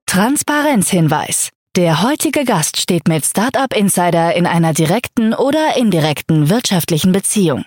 Transparenzhinweis. 0.06 1.50
Der 1.76 2.02
heutige 2.02 2.46
Gast 2.46 2.80
steht 2.80 3.08
mit 3.08 3.26
Startup 3.26 3.76
Insider 3.76 4.34
in 4.34 4.46
einer 4.46 4.72
direkten 4.72 5.34
oder 5.34 5.76
indirekten 5.76 6.48
wirtschaftlichen 6.48 7.12
Beziehung. 7.12 7.66